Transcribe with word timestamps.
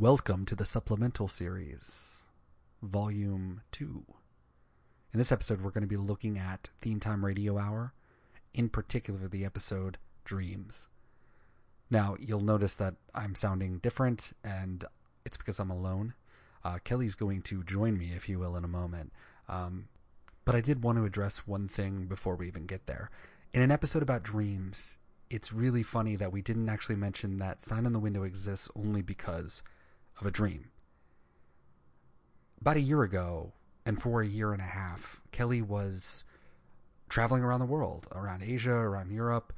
Welcome 0.00 0.44
to 0.46 0.56
the 0.56 0.64
supplemental 0.64 1.28
series, 1.28 2.24
Volume 2.82 3.60
2. 3.70 4.04
In 5.12 5.18
this 5.18 5.30
episode, 5.30 5.60
we're 5.60 5.70
going 5.70 5.82
to 5.82 5.88
be 5.88 5.96
looking 5.96 6.36
at 6.36 6.70
Theme 6.82 6.98
Time 6.98 7.24
Radio 7.24 7.58
Hour, 7.58 7.92
in 8.52 8.70
particular 8.70 9.28
the 9.28 9.44
episode 9.44 9.98
Dreams. 10.24 10.88
Now, 11.90 12.16
you'll 12.18 12.40
notice 12.40 12.74
that 12.74 12.96
I'm 13.14 13.36
sounding 13.36 13.78
different, 13.78 14.32
and 14.42 14.84
it's 15.24 15.36
because 15.36 15.60
I'm 15.60 15.70
alone. 15.70 16.14
Uh, 16.64 16.78
Kelly's 16.82 17.14
going 17.14 17.42
to 17.42 17.62
join 17.62 17.96
me, 17.96 18.10
if 18.16 18.28
you 18.28 18.40
will, 18.40 18.56
in 18.56 18.64
a 18.64 18.68
moment. 18.68 19.12
Um, 19.48 19.86
but 20.44 20.56
I 20.56 20.60
did 20.60 20.82
want 20.82 20.98
to 20.98 21.04
address 21.04 21.46
one 21.46 21.68
thing 21.68 22.06
before 22.06 22.34
we 22.34 22.48
even 22.48 22.66
get 22.66 22.86
there. 22.86 23.12
In 23.52 23.62
an 23.62 23.70
episode 23.70 24.02
about 24.02 24.24
dreams, 24.24 24.98
it's 25.30 25.52
really 25.52 25.84
funny 25.84 26.16
that 26.16 26.32
we 26.32 26.42
didn't 26.42 26.68
actually 26.68 26.96
mention 26.96 27.38
that 27.38 27.62
Sign 27.62 27.86
on 27.86 27.92
the 27.92 28.00
Window 28.00 28.24
exists 28.24 28.68
only 28.74 29.00
because 29.00 29.62
of 30.20 30.26
a 30.26 30.30
dream. 30.30 30.70
About 32.60 32.76
a 32.76 32.80
year 32.80 33.02
ago, 33.02 33.52
and 33.86 34.00
for 34.00 34.22
a 34.22 34.26
year 34.26 34.52
and 34.52 34.62
a 34.62 34.66
half, 34.66 35.20
Kelly 35.32 35.60
was 35.60 36.24
traveling 37.08 37.42
around 37.42 37.60
the 37.60 37.66
world, 37.66 38.08
around 38.12 38.42
Asia, 38.42 38.72
around 38.72 39.12
Europe. 39.12 39.52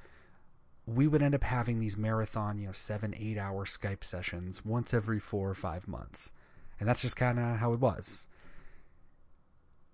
We 0.86 1.06
would 1.06 1.22
end 1.22 1.34
up 1.34 1.44
having 1.44 1.78
these 1.78 1.96
marathon, 1.96 2.58
you 2.58 2.66
know, 2.66 2.72
seven, 2.72 3.14
eight 3.16 3.38
hour 3.38 3.64
Skype 3.64 4.04
sessions 4.04 4.64
once 4.64 4.92
every 4.92 5.18
four 5.18 5.48
or 5.48 5.54
five 5.54 5.86
months. 5.86 6.32
And 6.78 6.88
that's 6.88 7.02
just 7.02 7.16
kind 7.16 7.38
of 7.38 7.56
how 7.56 7.72
it 7.72 7.80
was. 7.80 8.26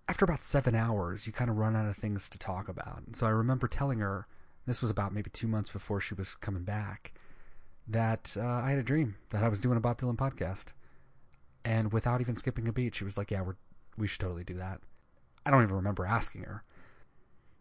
After 0.09 0.25
about 0.25 0.42
seven 0.42 0.75
hours, 0.75 1.27
you 1.27 1.33
kind 1.33 1.51
of 1.51 1.56
run 1.56 1.77
out 1.77 1.87
of 1.87 1.97
things 1.97 2.29
to 2.29 2.39
talk 2.39 2.69
about. 2.69 3.03
And 3.06 3.17
so 3.17 3.27
I 3.27 3.31
remember 3.31 3.69
telling 3.69 4.01
her, 4.01 4.27
this 4.67 4.83
was 4.83 4.91
about 4.91 5.15
maybe 5.15 5.31
two 5.31 5.47
months 5.48 5.70
before 5.70 6.01
she 6.01 6.15
was 6.15 6.34
coming 6.34 6.65
back, 6.65 7.12
that 7.87 8.37
uh, 8.39 8.43
I 8.43 8.71
had 8.71 8.79
a 8.79 8.83
dream 8.83 9.17
that 9.31 9.43
I 9.43 9.49
was 9.49 9.61
doing 9.61 9.77
a 9.77 9.81
Bob 9.81 9.99
Dylan 9.99 10.17
podcast. 10.17 10.73
And 11.65 11.93
without 11.93 12.21
even 12.21 12.37
skipping 12.37 12.67
a 12.67 12.73
beat, 12.73 12.95
she 12.97 13.05
was 13.05 13.17
like, 13.17 13.31
"Yeah, 13.31 13.43
we're 13.43 13.57
we 13.97 14.06
should 14.09 14.20
totally 14.20 14.45
do 14.45 14.55
that." 14.55 14.81
I 15.45 15.51
don't 15.51 15.62
even 15.62 15.77
remember 15.77 16.06
asking 16.06 16.43
her. 16.43 16.65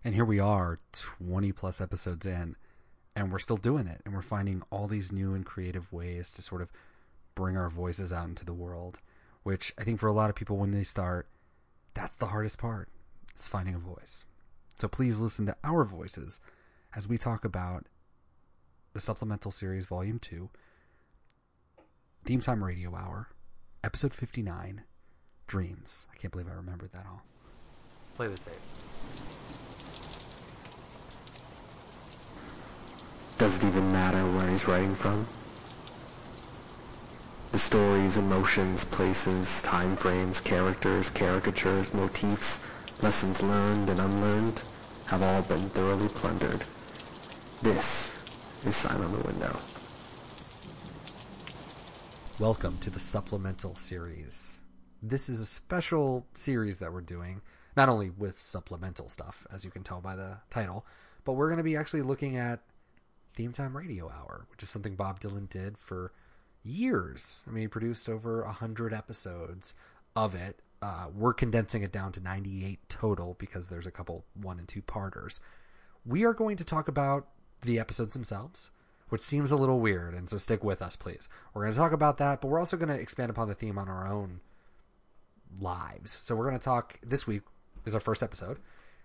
And 0.03 0.15
here 0.15 0.25
we 0.25 0.39
are, 0.39 0.79
20 0.93 1.51
plus 1.51 1.79
episodes 1.79 2.25
in, 2.25 2.55
and 3.15 3.31
we're 3.31 3.39
still 3.39 3.57
doing 3.57 3.87
it. 3.87 4.01
And 4.05 4.15
we're 4.15 4.21
finding 4.21 4.63
all 4.71 4.87
these 4.87 5.11
new 5.11 5.33
and 5.33 5.45
creative 5.45 5.91
ways 5.93 6.31
to 6.31 6.41
sort 6.41 6.61
of 6.61 6.71
bring 7.35 7.55
our 7.55 7.69
voices 7.69 8.11
out 8.11 8.27
into 8.27 8.45
the 8.45 8.53
world, 8.53 8.99
which 9.43 9.73
I 9.77 9.83
think 9.83 9.99
for 9.99 10.07
a 10.07 10.13
lot 10.13 10.29
of 10.29 10.35
people, 10.35 10.57
when 10.57 10.71
they 10.71 10.83
start, 10.83 11.27
that's 11.93 12.15
the 12.15 12.27
hardest 12.27 12.57
part, 12.57 12.89
is 13.37 13.47
finding 13.47 13.75
a 13.75 13.79
voice. 13.79 14.25
So 14.75 14.87
please 14.87 15.19
listen 15.19 15.45
to 15.45 15.55
our 15.63 15.83
voices 15.83 16.39
as 16.95 17.07
we 17.07 17.17
talk 17.17 17.45
about 17.45 17.85
the 18.93 18.99
supplemental 18.99 19.51
series, 19.51 19.85
Volume 19.85 20.19
2, 20.19 20.49
Theme 22.25 22.41
Time 22.41 22.63
Radio 22.63 22.93
Hour, 22.95 23.29
Episode 23.83 24.13
59, 24.13 24.83
Dreams. 25.47 26.07
I 26.11 26.17
can't 26.17 26.31
believe 26.31 26.47
I 26.49 26.53
remembered 26.55 26.91
that 26.91 27.05
all. 27.05 27.23
Play 28.15 28.27
the 28.27 28.37
tape. 28.37 28.53
Does 33.37 33.57
it 33.57 33.67
even 33.67 33.91
matter 33.91 34.23
where 34.37 34.49
he's 34.49 34.67
writing 34.67 34.93
from? 34.93 35.25
The 37.51 37.59
stories, 37.59 38.17
emotions, 38.17 38.83
places, 38.85 39.61
time 39.61 39.95
frames, 39.95 40.39
characters, 40.39 41.09
caricatures, 41.09 41.93
motifs, 41.93 42.63
lessons 43.01 43.41
learned 43.41 43.89
and 43.89 43.99
unlearned 43.99 44.61
have 45.07 45.23
all 45.23 45.41
been 45.41 45.67
thoroughly 45.69 46.07
plundered. 46.09 46.63
This 47.61 48.10
is 48.65 48.75
Sign 48.75 49.01
on 49.01 49.11
the 49.11 49.25
Window. 49.25 49.57
Welcome 52.39 52.77
to 52.79 52.91
the 52.91 52.99
supplemental 52.99 53.73
series. 53.73 54.59
This 55.01 55.29
is 55.29 55.39
a 55.39 55.47
special 55.47 56.27
series 56.35 56.77
that 56.77 56.93
we're 56.93 57.01
doing, 57.01 57.41
not 57.75 57.89
only 57.89 58.11
with 58.11 58.35
supplemental 58.35 59.09
stuff, 59.09 59.47
as 59.51 59.65
you 59.65 59.71
can 59.71 59.81
tell 59.81 59.99
by 59.99 60.15
the 60.15 60.37
title, 60.51 60.85
but 61.25 61.33
we're 61.33 61.47
going 61.47 61.57
to 61.57 61.63
be 61.63 61.75
actually 61.75 62.03
looking 62.03 62.37
at 62.37 62.59
Theme 63.35 63.51
Time 63.51 63.75
Radio 63.75 64.09
Hour, 64.09 64.45
which 64.51 64.61
is 64.61 64.69
something 64.69 64.95
Bob 64.95 65.19
Dylan 65.19 65.49
did 65.49 65.75
for 65.79 66.11
years. 66.63 67.43
I 67.47 67.51
mean, 67.51 67.63
he 67.63 67.67
produced 67.67 68.07
over 68.07 68.43
100 68.43 68.93
episodes 68.93 69.73
of 70.15 70.35
it. 70.35 70.59
Uh, 70.83 71.07
we're 71.15 71.33
condensing 71.33 71.81
it 71.81 71.91
down 71.91 72.11
to 72.11 72.19
98 72.19 72.77
total 72.89 73.35
because 73.39 73.69
there's 73.69 73.87
a 73.87 73.91
couple 73.91 74.23
one 74.35 74.59
and 74.59 74.67
two 74.67 74.83
parters. 74.83 75.41
We 76.05 76.25
are 76.25 76.33
going 76.33 76.57
to 76.57 76.65
talk 76.65 76.87
about 76.87 77.27
the 77.61 77.79
episodes 77.79 78.13
themselves, 78.13 78.71
which 79.09 79.21
seems 79.21 79.51
a 79.51 79.57
little 79.57 79.79
weird, 79.79 80.13
and 80.13 80.29
so 80.29 80.37
stick 80.37 80.63
with 80.63 80.81
us, 80.81 80.95
please. 80.95 81.27
We're 81.53 81.63
going 81.63 81.73
to 81.73 81.79
talk 81.79 81.91
about 81.91 82.17
that, 82.17 82.41
but 82.41 82.47
we're 82.47 82.59
also 82.59 82.77
going 82.77 82.89
to 82.89 82.99
expand 82.99 83.29
upon 83.29 83.47
the 83.47 83.55
theme 83.55 83.77
on 83.77 83.89
our 83.89 84.07
own 84.07 84.39
lives. 85.59 86.11
So 86.11 86.35
we're 86.35 86.47
going 86.47 86.59
to 86.59 86.63
talk 86.63 86.99
this 87.03 87.27
week 87.27 87.41
is 87.85 87.95
our 87.95 88.01
first 88.01 88.23
episode, 88.23 88.59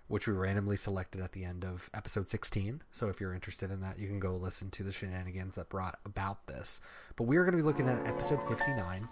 which 0.09 0.28
we 0.28 0.34
randomly 0.34 0.77
selected 0.77 1.21
at 1.21 1.33
the 1.33 1.44
end 1.44 1.65
of 1.65 1.91
episode 1.94 2.28
16. 2.28 2.83
So 2.93 3.09
if 3.09 3.21
you're 3.21 3.34
interested 3.34 3.71
in 3.71 3.81
that, 3.81 3.99
you 3.99 4.06
can 4.06 4.21
go 4.21 4.34
listen 4.34 4.71
to 4.71 4.83
the 4.83 4.93
shenanigans 4.93 5.56
that 5.56 5.69
brought 5.69 5.99
about 6.05 6.47
this. 6.47 6.81
But 7.17 7.25
we 7.25 7.37
are 7.37 7.44
going 7.44 7.56
to 7.56 7.59
be 7.59 7.62
looking 7.62 7.88
at 7.88 8.06
episode 8.06 8.47
59, 8.49 9.09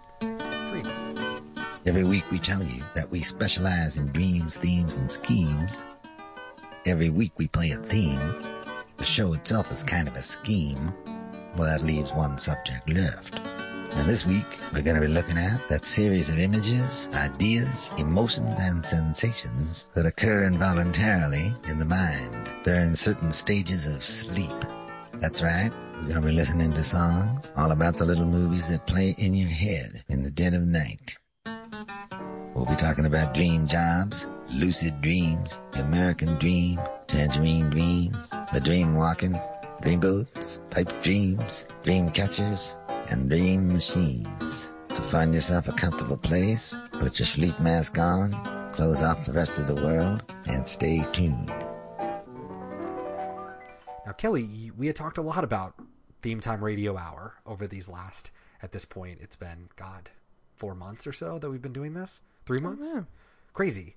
Dreams. 0.69 1.65
Every 1.85 2.03
week 2.03 2.25
we 2.31 2.39
tell 2.39 2.63
you 2.63 2.83
that 2.95 3.09
we 3.11 3.19
specialize 3.19 3.97
in 3.97 4.11
dreams, 4.11 4.57
themes, 4.57 4.97
and 4.97 5.11
schemes. 5.11 5.87
Every 6.85 7.09
week 7.09 7.33
we 7.37 7.47
play 7.47 7.71
a 7.71 7.77
theme. 7.77 8.54
The 8.97 9.03
show 9.03 9.33
itself 9.33 9.71
is 9.71 9.83
kind 9.83 10.07
of 10.07 10.15
a 10.15 10.21
scheme. 10.21 10.93
Well, 11.57 11.67
that 11.67 11.85
leaves 11.85 12.13
one 12.13 12.37
subject 12.37 12.89
left. 12.89 13.39
And 13.39 14.07
this 14.09 14.25
week, 14.25 14.59
we're 14.73 14.81
going 14.81 14.99
to 14.99 15.07
be 15.07 15.13
looking 15.13 15.37
at 15.37 15.67
that 15.69 15.85
series 15.85 16.31
of 16.31 16.37
images, 16.37 17.07
ideas, 17.13 17.93
emotions, 17.97 18.57
and 18.59 18.85
sensations 18.85 19.87
that 19.95 20.05
occur 20.05 20.45
involuntarily 20.47 21.55
in 21.69 21.77
the 21.77 21.85
mind 21.85 22.53
during 22.63 22.93
certain 22.95 23.31
stages 23.31 23.87
of 23.87 24.03
sleep. 24.03 24.55
That's 25.13 25.41
right. 25.41 25.71
We're 25.95 26.09
going 26.09 26.21
to 26.21 26.27
be 26.27 26.31
listening 26.33 26.73
to 26.73 26.83
songs 26.83 27.53
all 27.55 27.71
about 27.71 27.95
the 27.95 28.05
little 28.05 28.25
movies 28.25 28.69
that 28.69 28.85
play 28.85 29.15
in 29.17 29.33
your 29.33 29.49
head 29.49 30.03
in 30.09 30.23
the 30.23 30.31
dead 30.31 30.53
of 30.53 30.63
night. 30.63 31.14
We'll 32.55 32.65
be 32.65 32.77
talking 32.77 33.05
about 33.05 33.33
dream 33.33 33.67
jobs, 33.67 34.31
lucid 34.49 35.01
dreams, 35.01 35.59
the 35.73 35.81
American 35.81 36.39
dream, 36.39 36.79
tangerine 37.05 37.69
dreams, 37.69 38.15
the 38.53 38.61
dream 38.61 38.95
walking, 38.95 39.37
dream 39.81 39.99
boats, 39.99 40.63
pipe 40.69 41.03
dreams, 41.03 41.67
dream 41.83 42.09
catchers, 42.11 42.79
and 43.09 43.29
dream 43.29 43.67
machines. 43.67 44.73
So 44.89 45.03
find 45.03 45.33
yourself 45.33 45.67
a 45.67 45.73
comfortable 45.73 46.15
place, 46.15 46.73
put 46.93 47.19
your 47.19 47.25
sleep 47.25 47.59
mask 47.59 47.99
on, 47.99 48.31
close 48.71 49.03
off 49.03 49.25
the 49.25 49.33
rest 49.33 49.59
of 49.59 49.67
the 49.67 49.75
world, 49.75 50.23
and 50.45 50.65
stay 50.65 51.05
tuned. 51.11 51.47
Now, 54.05 54.13
Kelly, 54.17 54.71
we 54.77 54.87
had 54.87 54.95
talked 54.95 55.17
a 55.17 55.21
lot 55.21 55.43
about 55.43 55.73
Theme 56.21 56.39
Time 56.39 56.63
Radio 56.63 56.95
Hour 56.95 57.33
over 57.45 57.67
these 57.67 57.89
last, 57.89 58.31
at 58.61 58.71
this 58.71 58.85
point, 58.85 59.19
it's 59.19 59.35
been, 59.35 59.67
God, 59.75 60.09
four 60.55 60.73
months 60.73 61.05
or 61.05 61.11
so 61.11 61.37
that 61.37 61.49
we've 61.49 61.61
been 61.61 61.73
doing 61.73 61.95
this? 61.95 62.21
Three 62.45 62.59
months? 62.59 62.93
know. 62.93 63.05
Crazy. 63.53 63.95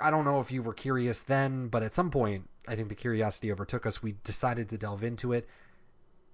I 0.00 0.10
don't 0.10 0.24
know 0.24 0.40
if 0.40 0.50
you 0.50 0.62
were 0.62 0.74
curious 0.74 1.22
then, 1.22 1.68
but 1.68 1.82
at 1.82 1.94
some 1.94 2.10
point, 2.10 2.48
I 2.66 2.76
think 2.76 2.88
the 2.88 2.94
curiosity 2.94 3.50
overtook 3.50 3.86
us. 3.86 4.02
We 4.02 4.16
decided 4.24 4.68
to 4.70 4.78
delve 4.78 5.04
into 5.04 5.32
it. 5.32 5.48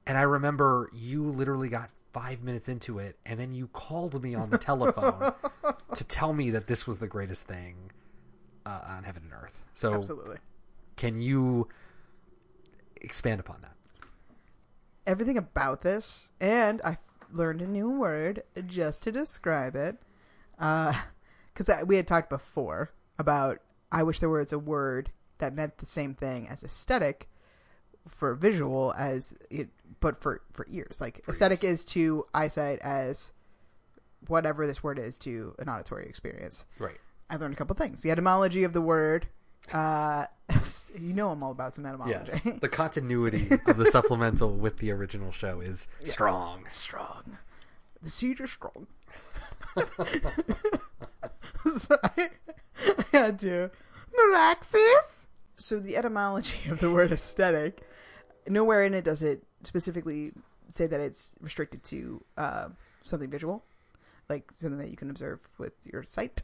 And 0.06 0.16
I 0.16 0.22
remember 0.22 0.88
you 0.92 1.24
literally 1.24 1.69
got 1.69 1.91
five 2.12 2.42
minutes 2.42 2.69
into 2.69 2.98
it, 2.98 3.16
and 3.26 3.38
then 3.38 3.52
you 3.52 3.69
called 3.69 4.22
me 4.22 4.34
on 4.34 4.50
the 4.50 4.58
telephone 4.58 5.32
to 5.94 6.04
tell 6.04 6.32
me 6.32 6.50
that 6.50 6.66
this 6.66 6.86
was 6.86 6.98
the 6.98 7.06
greatest 7.06 7.46
thing 7.46 7.90
uh, 8.64 8.80
on 8.88 9.04
heaven 9.04 9.25
and 9.25 9.32
earth. 9.34 9.62
So, 9.75 9.92
Absolutely. 9.92 10.38
can 10.96 11.20
you 11.20 11.69
expand 13.00 13.40
upon 13.40 13.60
that? 13.60 13.75
Everything 15.06 15.38
about 15.38 15.82
this, 15.82 16.28
and 16.40 16.80
I 16.82 16.98
learned 17.32 17.62
a 17.62 17.66
new 17.66 17.90
word 17.90 18.43
just 18.66 19.02
to 19.05 19.12
describe 19.12 19.76
it. 19.76 19.99
Because 20.58 21.70
we 21.87 21.96
had 21.96 22.06
talked 22.06 22.31
before 22.31 22.90
about 23.19 23.58
I 23.90 24.02
wish 24.02 24.20
there 24.20 24.28
was 24.28 24.52
a 24.52 24.58
word 24.58 25.10
that 25.38 25.55
meant 25.55 25.78
the 25.78 25.87
same 25.87 26.14
thing 26.14 26.49
as 26.49 26.62
aesthetic 26.62 27.28
for 28.06 28.34
visual 28.34 28.94
as 28.96 29.34
it, 29.50 29.69
but 30.00 30.20
for 30.22 30.43
for 30.52 30.66
ears. 30.70 31.00
Like 31.00 31.22
aesthetic 31.28 31.64
is 31.64 31.84
to 31.87 32.26
eyesight 32.34 32.81
as 32.81 33.32
whatever 34.26 34.66
this 34.66 34.82
word 34.82 34.99
is 34.99 35.19
to 35.19 35.55
an 35.58 35.69
auditory 35.69 36.06
experience. 36.06 36.64
Right. 36.78 36.99
I 37.31 37.37
learned 37.37 37.55
a 37.55 37.56
couple 37.56 37.76
things. 37.76 38.00
The 38.00 38.10
etymology 38.10 38.64
of 38.64 38.72
the 38.72 38.81
word. 38.81 39.28
Uh, 39.72 40.25
you 40.99 41.12
know 41.12 41.31
I'm 41.31 41.43
all 41.43 41.50
about 41.50 41.75
some 41.75 41.84
etymology. 41.84 42.40
Yes. 42.44 42.58
the 42.60 42.69
continuity 42.69 43.49
of 43.66 43.76
the 43.76 43.87
supplemental 43.87 44.50
with 44.50 44.78
the 44.78 44.90
original 44.93 45.31
show 45.31 45.60
is 45.60 45.88
strong. 46.02 46.64
strong. 46.70 47.38
The 48.02 48.10
seed 48.10 48.40
is 48.40 48.52
strong. 48.52 48.87
Sorry. 51.76 52.31
I 52.78 53.05
had 53.12 53.38
to. 53.40 53.70
So 55.56 55.81
the 55.81 55.96
etymology 55.96 56.69
of 56.70 56.81
the 56.81 56.90
word 56.90 57.12
aesthetic, 57.12 57.82
nowhere 58.46 58.84
in 58.84 58.94
it 58.94 59.05
does 59.05 59.22
it 59.22 59.43
specifically 59.62 60.32
say 60.70 60.87
that 60.87 61.00
it's 61.00 61.34
restricted 61.40 61.82
to 61.84 62.25
uh, 62.37 62.69
something 63.05 63.31
visual, 63.31 63.64
like 64.28 64.50
something 64.56 64.78
that 64.78 64.90
you 64.90 64.96
can 64.96 65.10
observe 65.10 65.40
with 65.58 65.75
your 65.84 66.02
sight. 66.05 66.43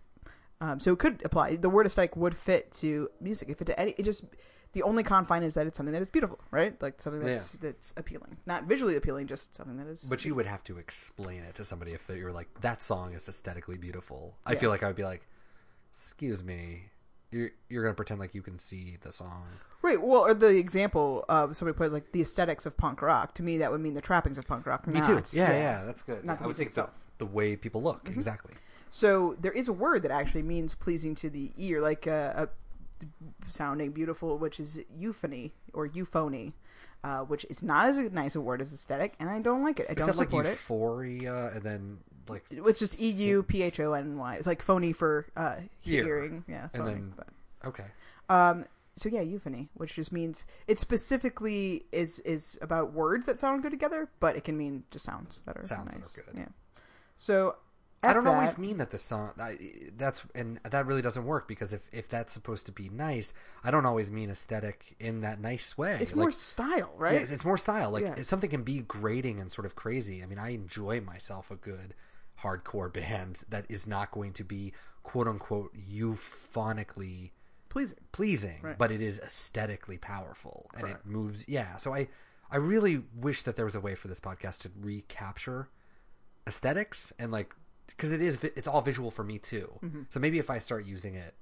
Um, 0.60 0.80
so 0.80 0.92
it 0.92 0.98
could 0.98 1.22
apply. 1.24 1.56
The 1.56 1.68
word 1.68 1.86
aesthetic 1.86 2.16
would 2.16 2.36
fit 2.36 2.72
to 2.74 3.10
music. 3.20 3.48
It 3.48 3.66
to 3.66 3.78
any, 3.78 3.92
it 3.92 4.04
just 4.04 4.24
the 4.74 4.82
only 4.82 5.02
confine 5.02 5.42
is 5.42 5.54
that 5.54 5.66
it's 5.66 5.76
something 5.76 5.92
that 5.92 6.02
is 6.02 6.10
beautiful, 6.10 6.38
right? 6.50 6.80
Like 6.82 7.00
something 7.00 7.22
that's 7.22 7.52
that's 7.52 7.94
appealing, 7.96 8.36
not 8.46 8.64
visually 8.64 8.96
appealing, 8.96 9.26
just 9.26 9.56
something 9.56 9.76
that 9.78 9.86
is. 9.86 10.02
But 10.02 10.24
you 10.24 10.34
would 10.34 10.46
have 10.46 10.62
to 10.64 10.76
explain 10.78 11.42
it 11.42 11.54
to 11.54 11.64
somebody 11.64 11.92
if 11.92 12.08
you're 12.08 12.32
like 12.32 12.48
that 12.60 12.82
song 12.82 13.14
is 13.14 13.28
aesthetically 13.28 13.78
beautiful. 13.78 14.36
I 14.44 14.54
feel 14.56 14.70
like 14.70 14.82
I 14.82 14.86
would 14.88 14.96
be 14.96 15.04
like, 15.04 15.26
"Excuse 15.92 16.42
me, 16.42 16.90
you're 17.30 17.50
you're 17.68 17.82
gonna 17.82 17.94
pretend 17.94 18.20
like 18.20 18.34
you 18.34 18.42
can 18.42 18.58
see 18.58 18.96
the 19.02 19.12
song." 19.12 19.46
right. 19.82 20.00
Well, 20.00 20.22
or 20.22 20.34
the 20.34 20.56
example 20.56 21.24
of 21.28 21.56
somebody 21.56 21.76
put 21.76 21.92
like 21.92 22.12
the 22.12 22.22
aesthetics 22.22 22.66
of 22.66 22.76
punk 22.76 23.02
rock. 23.02 23.34
To 23.34 23.42
me, 23.42 23.58
that 23.58 23.70
would 23.70 23.80
mean 23.80 23.94
the 23.94 24.00
trappings 24.00 24.38
of 24.38 24.46
punk 24.46 24.66
rock. 24.66 24.86
Me 24.86 25.00
not- 25.00 25.26
too. 25.26 25.36
Yeah, 25.38 25.50
yeah, 25.52 25.84
that's 25.84 26.02
good. 26.02 26.24
Not 26.24 26.38
the 26.38 26.44
I 26.44 26.46
would 26.46 26.56
think 26.56 26.70
the, 26.70 26.80
itself. 26.82 26.90
the 27.18 27.26
way 27.26 27.56
people 27.56 27.82
look 27.82 28.04
Mm-hmm. 28.04 28.14
exactly. 28.18 28.54
So 28.90 29.34
there 29.40 29.50
is 29.52 29.66
a 29.66 29.72
word 29.72 30.04
that 30.04 30.12
actually 30.12 30.42
means 30.42 30.74
pleasing 30.76 31.16
to 31.16 31.28
the 31.28 31.50
ear, 31.56 31.80
like 31.80 32.06
uh, 32.06 32.46
a 32.46 32.48
sounding 33.48 33.92
beautiful, 33.92 34.38
which 34.38 34.58
is 34.60 34.80
euphony 34.96 35.52
or 35.72 35.86
euphony, 35.86 36.52
uh, 37.02 37.20
which 37.20 37.44
is 37.50 37.62
not 37.62 37.86
as 37.86 37.98
nice 38.12 38.34
a 38.34 38.40
word 38.40 38.60
as 38.60 38.72
aesthetic, 38.72 39.14
and 39.20 39.28
I 39.28 39.40
don't 39.40 39.62
like 39.62 39.80
it. 39.80 39.86
I 39.90 39.94
don't 39.94 40.06
that 40.06 40.16
like 40.16 40.28
support 40.28 40.46
it. 40.46 40.50
euphoria 40.50 41.48
and 41.54 41.62
then 41.62 41.98
like 42.28 42.44
It's 42.50 42.78
just 42.78 43.00
E 43.00 43.08
U 43.08 43.42
P 43.42 43.62
H 43.62 43.78
O 43.80 43.92
N 43.92 44.16
Y. 44.18 44.40
Like 44.44 44.62
phony 44.62 44.92
for 44.92 45.26
uh, 45.36 45.56
Ear. 45.84 46.04
hearing. 46.04 46.44
Yeah, 46.48 46.68
And 46.72 46.82
phony. 46.82 46.94
then- 46.94 47.12
but. 47.16 47.28
Okay. 47.66 47.84
Um, 48.28 48.66
so 48.96 49.08
yeah, 49.08 49.20
euphony, 49.22 49.68
which 49.74 49.94
just 49.96 50.12
means 50.12 50.44
it 50.66 50.78
specifically 50.80 51.84
is 51.92 52.20
is 52.20 52.58
about 52.62 52.92
words 52.92 53.26
that 53.26 53.40
sound 53.40 53.62
good 53.62 53.72
together, 53.72 54.08
but 54.20 54.36
it 54.36 54.44
can 54.44 54.56
mean 54.56 54.84
just 54.90 55.04
sounds 55.04 55.42
that 55.46 55.56
are 55.56 55.64
Sounds 55.64 55.92
that 55.94 56.02
are 56.02 56.22
good. 56.32 56.38
Yeah. 56.38 56.46
So 57.16 57.56
I 58.06 58.12
don't 58.12 58.24
that- 58.24 58.34
always 58.34 58.58
mean 58.58 58.78
that 58.78 58.90
the 58.90 58.98
song 58.98 59.32
I, 59.40 59.58
that's 59.96 60.22
and 60.34 60.58
that 60.64 60.86
really 60.86 61.02
doesn't 61.02 61.24
work 61.24 61.46
because 61.48 61.72
if 61.72 61.88
if 61.92 62.08
that's 62.08 62.32
supposed 62.32 62.66
to 62.66 62.72
be 62.72 62.88
nice, 62.88 63.34
I 63.62 63.70
don't 63.70 63.86
always 63.86 64.10
mean 64.10 64.30
aesthetic 64.30 64.96
in 65.00 65.20
that 65.22 65.40
nice 65.40 65.76
way. 65.78 65.98
It's 66.00 66.12
Like, 66.12 66.16
more 66.18 66.30
style, 66.32 66.94
right? 66.96 67.14
Yeah, 67.14 67.20
it's, 67.20 67.30
it's 67.30 67.44
more 67.44 67.58
style. 67.58 67.90
Like 67.90 68.02
Yeah. 68.02 68.22
something 68.22 68.50
can 68.50 68.62
be 68.62 68.80
grating 68.80 69.40
and 69.40 69.50
sort 69.50 69.66
of 69.66 69.74
crazy. 69.76 70.22
I 70.22 70.26
mean, 70.26 70.38
I 70.38 70.50
enjoy 70.50 71.00
myself 71.00 71.50
a 71.50 71.56
good 71.56 71.94
hardcore 72.42 72.92
band 73.00 73.42
that 73.48 73.66
is 73.68 73.86
not 73.86 74.10
going 74.10 74.32
to 74.34 74.44
be 74.44 74.72
quote 75.02 75.28
unquote 75.28 75.74
euphonically 75.76 77.30
Pleasing. 77.68 77.98
pleasing, 78.12 78.58
Right. 78.62 78.78
but 78.78 78.92
it 78.92 79.02
is 79.02 79.18
aesthetically 79.18 79.98
powerful 79.98 80.70
and 80.74 80.84
Correct. 80.84 81.00
it 81.04 81.10
moves. 81.10 81.44
Yeah, 81.48 81.76
so 81.76 81.92
I 81.92 82.08
I 82.50 82.56
really 82.58 83.02
wish 83.16 83.42
that 83.42 83.56
there 83.56 83.64
was 83.64 83.74
a 83.74 83.80
way 83.80 83.96
for 83.96 84.06
this 84.06 84.20
podcast 84.20 84.58
to 84.60 84.70
recapture 84.80 85.68
aesthetics 86.46 87.12
and 87.18 87.32
like 87.32 87.52
because 87.88 88.12
it 88.12 88.20
is 88.22 88.42
it's 88.44 88.68
all 88.68 88.80
visual 88.80 89.10
for 89.10 89.24
me 89.24 89.38
too. 89.38 89.78
Mm-hmm. 89.82 90.02
So 90.10 90.20
maybe 90.20 90.38
if 90.38 90.50
I 90.50 90.58
start 90.58 90.84
using 90.86 91.14
it 91.14 91.34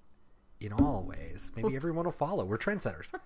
in 0.60 0.72
all 0.72 1.02
ways, 1.02 1.52
maybe 1.56 1.74
everyone 1.76 2.04
will 2.04 2.12
follow. 2.12 2.44
We're 2.44 2.58
trendsetters. 2.58 3.12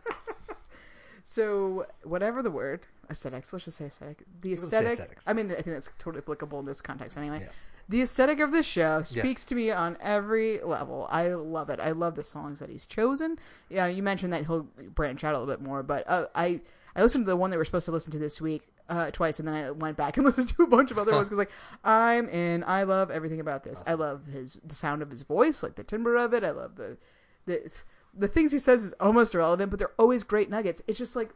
So 1.28 1.86
whatever 2.04 2.40
the 2.40 2.52
word 2.52 2.86
aesthetics, 3.10 3.52
let's 3.52 3.64
just 3.64 3.78
say 3.78 3.86
aesthetic. 3.86 4.22
The 4.42 4.52
aesthetic. 4.52 4.92
aesthetics. 4.92 5.26
I 5.26 5.32
mean, 5.32 5.50
I 5.50 5.54
think 5.54 5.66
that's 5.66 5.90
totally 5.98 6.22
applicable 6.22 6.60
in 6.60 6.66
this 6.66 6.80
context 6.80 7.18
anyway. 7.18 7.40
Yes. 7.40 7.62
The 7.88 8.00
aesthetic 8.02 8.38
of 8.38 8.52
this 8.52 8.64
show 8.64 9.02
speaks 9.02 9.24
Yes. 9.26 9.44
to 9.46 9.56
me 9.56 9.72
on 9.72 9.96
every 10.00 10.60
level. 10.62 11.08
I 11.10 11.30
love 11.30 11.69
it. 11.69 11.80
I 11.80 11.90
love 11.90 12.14
the 12.14 12.22
songs 12.22 12.60
that 12.60 12.70
he's 12.70 12.86
chosen. 12.86 13.40
Yeah, 13.69 13.88
you 13.88 14.04
mentioned 14.04 14.32
that 14.34 14.46
he'll 14.46 14.69
branch 14.94 15.24
out 15.24 15.34
a 15.34 15.38
little 15.40 15.52
bit 15.52 15.60
more, 15.60 15.82
but 15.82 16.08
uh, 16.08 16.26
I 16.36 16.60
I 16.94 17.02
listened 17.02 17.26
to 17.26 17.30
the 17.30 17.36
one 17.36 17.50
that 17.50 17.56
we're 17.56 17.64
supposed 17.64 17.86
to 17.86 17.92
listen 17.92 18.12
to 18.12 18.20
this 18.20 18.40
week 18.40 18.69
uh, 18.88 19.10
twice, 19.10 19.38
and 19.38 19.48
then 19.48 19.54
I 19.54 19.70
went 19.70 19.96
back 19.96 20.16
and 20.16 20.26
listened 20.26 20.48
to 20.50 20.62
a 20.62 20.66
bunch 20.66 20.90
of 20.90 20.98
other 20.98 21.12
ones 21.12 21.28
because 21.28 21.38
like 21.38 21.50
I'm 21.84 22.28
in. 22.28 22.64
I 22.64 22.84
love 22.84 23.10
everything 23.10 23.40
about 23.40 23.64
this. 23.64 23.82
I 23.86 23.94
love 23.94 24.26
his 24.26 24.58
the 24.64 24.74
sound 24.74 25.02
of 25.02 25.10
his 25.10 25.22
voice, 25.22 25.62
like 25.62 25.74
the 25.74 25.84
timbre 25.84 26.16
of 26.16 26.32
it. 26.34 26.44
I 26.44 26.50
love 26.50 26.76
the 26.76 26.96
the 27.46 27.82
the 28.14 28.28
things 28.28 28.52
he 28.52 28.58
says 28.58 28.84
is 28.84 28.92
almost 29.00 29.34
irrelevant, 29.34 29.70
but 29.70 29.78
they're 29.78 29.92
always 29.98 30.22
great 30.22 30.48
nuggets. 30.50 30.82
It's 30.86 30.98
just 30.98 31.16
like 31.16 31.30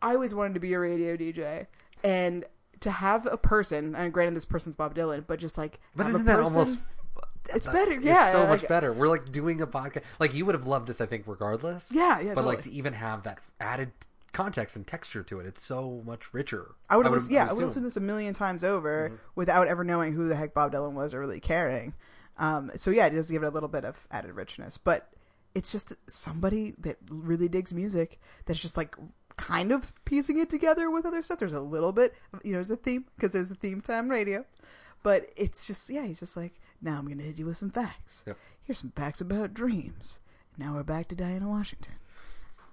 I 0.00 0.14
always 0.14 0.34
wanted 0.34 0.54
to 0.54 0.60
be 0.60 0.72
a 0.74 0.78
radio 0.78 1.16
DJ, 1.16 1.66
and 2.04 2.44
to 2.80 2.90
have 2.90 3.26
a 3.26 3.36
person, 3.36 3.94
and 3.94 4.12
granted 4.12 4.34
this 4.34 4.44
person's 4.44 4.76
Bob 4.76 4.94
Dylan, 4.94 5.24
but 5.26 5.38
just 5.38 5.56
like 5.56 5.78
But 5.96 6.06
isn't 6.08 6.24
that 6.26 6.40
almost? 6.40 6.78
It's 7.52 7.66
better, 7.66 7.94
yeah, 7.94 8.22
It's 8.24 8.32
so 8.32 8.46
much 8.46 8.60
like- 8.62 8.68
better. 8.68 8.92
We're 8.92 9.08
like 9.08 9.32
doing 9.32 9.60
a 9.60 9.66
podcast. 9.66 10.02
Like 10.20 10.32
you 10.32 10.46
would 10.46 10.54
have 10.54 10.66
loved 10.66 10.86
this, 10.86 11.00
I 11.00 11.06
think, 11.06 11.24
regardless. 11.26 11.90
Yeah, 11.92 12.20
yeah, 12.20 12.34
But 12.34 12.44
like 12.44 12.62
to 12.62 12.70
even 12.70 12.92
have 12.92 13.24
that 13.24 13.38
added 13.60 13.90
context 14.32 14.76
and 14.76 14.86
texture 14.86 15.22
to 15.22 15.40
it, 15.40 15.46
it's 15.46 15.64
so 15.64 16.02
much 16.06 16.32
richer. 16.32 16.74
I 16.88 16.96
would 16.96 17.06
have, 17.06 17.10
would've- 17.12 17.22
listened, 17.24 17.34
yeah, 17.34 17.48
I 17.48 17.52
would 17.52 17.64
listened 17.64 17.82
to 17.82 17.86
this 17.86 17.96
a 17.96 18.00
million 18.00 18.34
times 18.34 18.64
over 18.64 19.08
Mm-hmm. 19.08 19.16
without 19.34 19.68
ever 19.68 19.84
knowing 19.84 20.12
who 20.14 20.26
the 20.26 20.36
heck 20.36 20.54
Bob 20.54 20.72
Dylan 20.72 20.92
was 20.92 21.12
or 21.14 21.20
really 21.20 21.40
caring. 21.40 21.94
Um, 22.38 22.70
so 22.76 22.90
yeah, 22.90 23.06
it 23.06 23.10
does 23.10 23.30
give 23.30 23.42
it 23.42 23.46
a 23.46 23.50
little 23.50 23.68
bit 23.68 23.84
of 23.84 23.96
added 24.10 24.32
richness, 24.32 24.78
but 24.78 25.10
it's 25.54 25.70
just 25.70 25.92
somebody 26.10 26.74
that 26.78 26.96
really 27.10 27.46
digs 27.48 27.74
music 27.74 28.18
that's 28.46 28.58
just 28.60 28.76
like 28.78 28.96
kind 29.36 29.70
of 29.70 29.92
piecing 30.06 30.38
it 30.38 30.48
together 30.48 30.90
with 30.90 31.04
other 31.04 31.22
stuff. 31.22 31.38
There's 31.38 31.52
a 31.52 31.60
little 31.60 31.92
bit, 31.92 32.14
of, 32.32 32.40
you 32.44 32.52
know, 32.52 32.56
there's 32.56 32.70
a 32.70 32.76
theme 32.76 33.04
because 33.16 33.32
there's 33.32 33.50
a 33.50 33.54
theme 33.54 33.82
time 33.82 34.08
radio, 34.08 34.46
but 35.02 35.28
it's 35.36 35.66
just 35.66 35.90
yeah, 35.90 36.04
he's 36.06 36.20
just 36.20 36.36
like 36.36 36.54
now 36.80 36.96
I'm 36.98 37.06
gonna 37.06 37.22
hit 37.22 37.38
you 37.38 37.44
with 37.46 37.58
some 37.58 37.70
facts. 37.70 38.22
Yep. 38.26 38.38
Here's 38.62 38.78
some 38.78 38.92
facts 38.96 39.20
about 39.20 39.52
dreams. 39.52 40.20
Now 40.56 40.74
we're 40.74 40.82
back 40.84 41.08
to 41.08 41.14
Diana 41.14 41.48
Washington. 41.48 41.92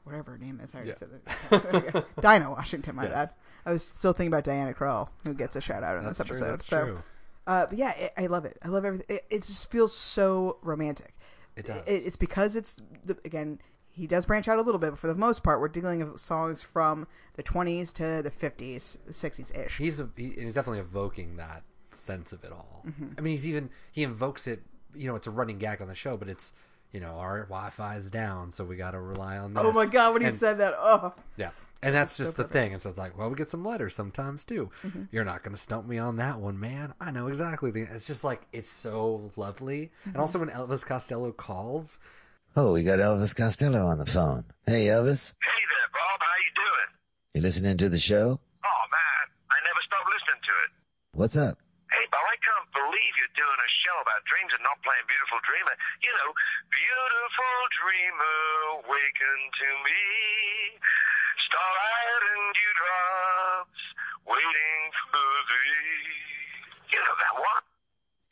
Whatever 0.03 0.31
her 0.31 0.37
name 0.37 0.59
is, 0.63 0.73
I 0.73 0.79
already 0.79 0.91
Yeah. 0.91 0.95
said 0.97 1.09
that. 1.49 2.05
Dinah 2.21 2.49
Washington, 2.49 2.95
my 2.95 3.03
Yes. 3.03 3.13
bad. 3.13 3.29
I 3.65 3.71
was 3.71 3.83
still 3.83 4.13
thinking 4.13 4.31
about 4.33 4.43
Diana 4.43 4.73
Krall, 4.73 5.09
who 5.25 5.33
gets 5.33 5.55
a 5.55 5.61
shout 5.61 5.83
out 5.83 5.97
in 5.97 6.03
That's 6.03 6.17
this 6.17 6.27
true. 6.27 6.35
episode. 6.37 6.51
That's 6.51 6.65
so, 6.65 6.85
true. 6.85 6.97
Uh, 7.45 7.65
but 7.67 7.77
yeah, 7.77 7.91
it, 7.97 8.13
I 8.17 8.27
love 8.27 8.45
it. 8.45 8.57
I 8.63 8.67
love 8.69 8.85
everything. 8.85 9.05
It, 9.09 9.25
it 9.29 9.43
just 9.43 9.69
feels 9.71 9.95
so 9.95 10.57
romantic. 10.61 11.15
It 11.55 11.65
does. 11.65 11.83
it's 11.87 12.15
because 12.15 12.55
it's 12.55 12.77
the, 13.05 13.17
again. 13.25 13.59
He 13.91 14.07
does 14.07 14.25
branch 14.25 14.47
out 14.47 14.57
a 14.59 14.61
little 14.61 14.79
bit, 14.79 14.91
but 14.91 14.99
for 14.99 15.07
the 15.07 15.15
most 15.15 15.43
part, 15.43 15.59
we're 15.59 15.67
dealing 15.67 15.99
with 16.09 16.21
songs 16.21 16.61
from 16.61 17.05
the 17.33 17.43
20s 17.43 17.91
to 17.95 18.21
the 18.23 18.31
50s, 18.31 18.97
60s 19.09 19.57
ish. 19.65 19.77
He's 19.77 19.99
a, 19.99 20.07
he, 20.15 20.29
he's 20.37 20.53
definitely 20.53 20.79
evoking 20.79 21.35
that 21.35 21.63
sense 21.91 22.31
of 22.31 22.45
it 22.45 22.53
all. 22.53 22.83
Mm-hmm. 22.87 23.07
I 23.17 23.21
mean, 23.21 23.31
he's 23.31 23.45
even 23.47 23.69
he 23.91 24.03
invokes 24.03 24.47
it. 24.47 24.61
You 24.95 25.07
know, 25.09 25.15
it's 25.15 25.27
a 25.27 25.31
running 25.31 25.57
gag 25.57 25.81
on 25.81 25.89
the 25.89 25.95
show, 25.95 26.15
but 26.15 26.29
it's 26.29 26.53
you 26.91 26.99
know 26.99 27.13
our 27.17 27.41
Wi-Fi 27.43 27.95
is 27.97 28.09
down, 28.11 28.51
so 28.51 28.63
we 28.65 28.75
got 28.75 28.91
to 28.91 28.99
rely 28.99 29.37
on 29.37 29.53
this. 29.53 29.63
Oh 29.65 29.71
my 29.71 29.85
god, 29.85 30.13
when 30.13 30.21
he 30.21 30.27
And- 30.29 30.37
said 30.37 30.57
that, 30.59 30.73
oh, 30.77 31.13
Yeah. 31.37 31.51
And 31.81 31.95
that's 31.95 32.17
just 32.17 32.35
the 32.35 32.43
thing. 32.43 32.73
And 32.73 32.81
so 32.81 32.89
it's 32.89 32.97
like, 32.97 33.17
well, 33.17 33.29
we 33.29 33.37
get 33.37 33.49
some 33.49 33.63
letters 33.63 33.95
sometimes 33.95 34.43
too. 34.43 34.69
Mm-hmm. 34.85 35.03
You're 35.13 35.23
not 35.23 35.43
going 35.43 35.55
to 35.55 35.61
stump 35.61 35.87
me 35.87 35.97
on 35.97 36.17
that 36.17 36.37
one, 36.41 36.59
man. 36.59 36.93
I 36.99 37.11
know 37.11 37.27
exactly. 37.27 37.71
The, 37.71 37.83
it's 37.83 38.05
just 38.05 38.21
like, 38.25 38.41
it's 38.51 38.69
so 38.69 39.31
lovely. 39.37 39.91
Mm-hmm. 40.01 40.09
And 40.09 40.17
also 40.17 40.39
when 40.39 40.49
Elvis 40.49 40.85
Costello 40.85 41.31
calls, 41.31 41.97
Oh, 42.57 42.73
we 42.73 42.83
got 42.83 42.99
Elvis 42.99 43.33
Costello 43.33 43.85
on 43.85 43.97
the 43.97 44.05
phone. 44.05 44.43
Hey, 44.65 44.87
Elvis, 44.87 45.35
Hey 45.41 45.61
there, 45.69 45.89
Bob. 45.93 46.19
How 46.19 46.35
you 46.43 46.51
doing? 46.55 46.95
you 47.35 47.41
listening 47.43 47.77
to 47.77 47.87
the 47.87 47.97
show? 47.97 48.25
Oh 48.65 48.85
man, 48.91 49.27
I 49.49 49.55
never 49.63 49.79
stop 49.85 50.05
listening 50.05 50.41
to 50.43 50.51
it. 50.65 50.71
What's 51.13 51.37
up? 51.37 51.57
Hey, 51.89 52.05
Bob, 52.13 52.21
I 52.21 52.37
can't 52.37 52.69
believe 52.69 53.13
you're 53.17 53.33
doing 53.33 53.61
a 53.65 53.69
show 53.81 53.97
about 53.97 54.21
dreams 54.29 54.53
and 54.53 54.61
not 54.61 54.77
playing 54.85 55.09
Beautiful 55.09 55.41
Dreamer. 55.41 55.73
You 56.05 56.13
know, 56.21 56.29
beautiful 56.69 57.57
dreamer, 57.81 58.39
waken 58.93 59.39
to 59.57 59.67
me. 59.81 60.03
Starlight 61.49 62.23
and 62.29 62.45
dewdrops, 62.53 63.81
waiting 64.29 64.81
for 65.09 65.33
thee. 65.49 66.93
You 66.93 66.99
know 67.01 67.17
that 67.17 67.35
one? 67.41 67.63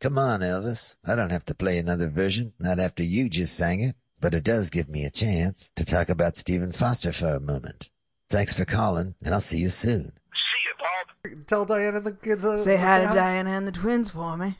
Come 0.05 0.17
on, 0.21 0.45
Elvis. 0.45 1.01
I 1.01 1.15
don't 1.15 1.33
have 1.33 1.45
to 1.45 1.57
play 1.57 1.79
another 1.79 2.09
version, 2.09 2.53
not 2.59 2.77
after 2.77 3.01
you 3.01 3.27
just 3.27 3.57
sang 3.57 3.81
it, 3.81 3.95
but 4.21 4.35
it 4.35 4.43
does 4.45 4.69
give 4.69 4.87
me 4.87 5.05
a 5.05 5.09
chance 5.09 5.71
to 5.75 5.85
talk 5.85 6.09
about 6.09 6.37
Stephen 6.37 6.71
Foster 6.71 7.11
for 7.11 7.33
a 7.33 7.39
moment. 7.39 7.89
Thanks 8.29 8.53
for 8.53 8.65
calling, 8.65 9.15
and 9.23 9.33
I'll 9.33 9.41
see 9.41 9.59
you 9.59 9.69
soon. 9.69 10.13
See 10.57 10.69
you, 10.69 11.33
Bob. 11.33 11.45
tell 11.47 11.65
Diana 11.65 11.99
the 11.99 12.13
kids. 12.13 12.43
Uh, 12.45 12.57
say 12.57 12.77
hi 12.77 13.01
to 13.01 13.07
hi. 13.07 13.15
Diana 13.15 13.51
and 13.51 13.67
the 13.67 13.71
twins 13.71 14.09
for 14.11 14.35
me. 14.37 14.57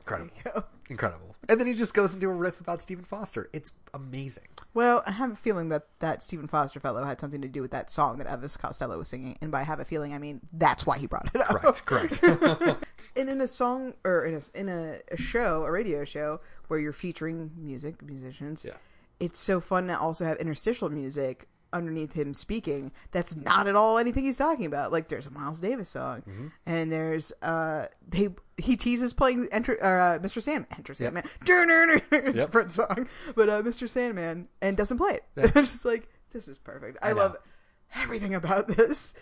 Incredible. 0.00 0.64
Incredible. 0.90 1.36
And 1.48 1.58
then 1.58 1.66
he 1.66 1.74
just 1.74 1.94
goes 1.94 2.14
into 2.14 2.28
a 2.28 2.32
riff 2.32 2.60
about 2.60 2.82
Stephen 2.82 3.04
Foster. 3.04 3.48
It's 3.52 3.72
amazing. 3.94 4.44
Well, 4.74 5.02
I 5.06 5.12
have 5.12 5.32
a 5.32 5.36
feeling 5.36 5.68
that 5.70 5.86
that 6.00 6.22
Stephen 6.22 6.46
Foster 6.48 6.80
fellow 6.80 7.04
had 7.04 7.20
something 7.20 7.42
to 7.42 7.48
do 7.48 7.62
with 7.62 7.70
that 7.72 7.90
song 7.90 8.18
that 8.18 8.26
Elvis 8.26 8.58
Costello 8.58 8.98
was 8.98 9.08
singing, 9.08 9.36
and 9.40 9.50
by 9.50 9.62
have 9.62 9.80
a 9.80 9.84
feeling, 9.84 10.12
I 10.14 10.18
mean 10.18 10.40
that's 10.52 10.86
why 10.86 10.98
he 10.98 11.06
brought 11.06 11.30
it 11.34 11.40
up. 11.40 11.48
Correct. 11.60 11.86
Correct. 11.86 12.22
and 13.16 13.28
in 13.30 13.40
a 13.40 13.46
song 13.46 13.94
or 14.04 14.24
in 14.24 14.34
a 14.34 14.58
in 14.58 14.68
a, 14.68 14.98
a 15.10 15.16
show, 15.16 15.64
a 15.64 15.70
radio 15.70 16.04
show 16.04 16.40
where 16.68 16.78
you're 16.80 16.92
featuring 16.92 17.50
music 17.56 18.02
musicians, 18.02 18.64
Yeah. 18.64 18.74
it's 19.20 19.38
so 19.38 19.60
fun 19.60 19.88
to 19.88 19.98
also 19.98 20.24
have 20.24 20.36
interstitial 20.38 20.88
music 20.90 21.48
underneath 21.72 22.12
him 22.12 22.34
speaking. 22.34 22.92
That's 23.10 23.34
not 23.36 23.66
at 23.68 23.76
all 23.76 23.98
anything 23.98 24.24
he's 24.24 24.36
talking 24.38 24.66
about. 24.66 24.92
Like 24.92 25.08
there's 25.08 25.26
a 25.26 25.30
Miles 25.30 25.60
Davis 25.60 25.88
song, 25.88 26.22
Mm-hmm. 26.28 26.46
and 26.66 26.92
there's 26.92 27.32
uh 27.42 27.86
they 28.08 28.28
he 28.58 28.76
teases 28.76 29.12
playing 29.12 29.48
enter 29.52 29.76
uh, 29.82 30.18
Mr. 30.18 30.40
Sandman, 30.42 30.66
Enter 30.76 30.92
Yep. 30.92 30.96
Sandman, 30.98 31.24
different 32.34 32.72
song, 32.72 33.08
but 33.34 33.48
uh, 33.48 33.62
Mr. 33.62 33.88
Sandman, 33.88 34.48
and 34.60 34.76
doesn't 34.76 34.98
play 34.98 35.14
it. 35.14 35.24
Yeah. 35.36 35.44
I'm 35.54 35.64
just 35.64 35.84
like 35.84 36.08
this 36.32 36.48
is 36.48 36.58
perfect. 36.58 36.98
I 37.02 37.10
I 37.10 37.12
love 37.12 37.36
everything 37.94 38.34
about 38.34 38.68
this. 38.68 39.14